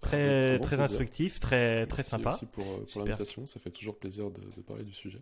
[0.00, 0.84] très, très plaisir.
[0.84, 2.30] instructif, très, très Merci sympa.
[2.30, 5.20] aussi pour, euh, pour l'invitation, ça fait toujours plaisir de, de parler du sujet.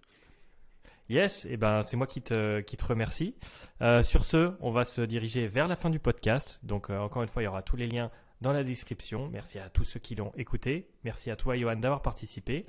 [1.08, 3.34] Yes, et ben c'est moi qui te, qui te remercie.
[3.82, 6.58] Euh, sur ce, on va se diriger vers la fin du podcast.
[6.62, 8.10] Donc encore une fois, il y aura tous les liens
[8.40, 9.28] dans la description.
[9.30, 10.88] Merci à tous ceux qui l'ont écouté.
[11.04, 12.66] Merci à toi, Johan, d'avoir participé.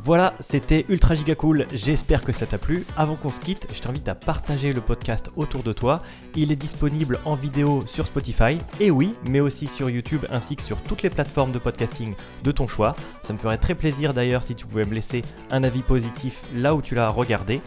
[0.00, 1.66] Voilà, c'était ultra giga cool.
[1.72, 2.84] J'espère que ça t'a plu.
[2.96, 6.02] Avant qu'on se quitte, je t'invite à partager le podcast autour de toi.
[6.36, 10.62] Il est disponible en vidéo sur Spotify, et oui, mais aussi sur YouTube ainsi que
[10.62, 12.94] sur toutes les plateformes de podcasting de ton choix.
[13.22, 16.74] Ça me ferait très plaisir d'ailleurs si tu pouvais me laisser un avis positif là
[16.74, 17.60] où tu l'as regardé.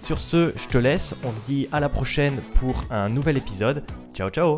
[0.00, 1.14] Sur ce, je te laisse.
[1.24, 3.82] On se dit à la prochaine pour un nouvel épisode.
[4.14, 4.56] Ciao ciao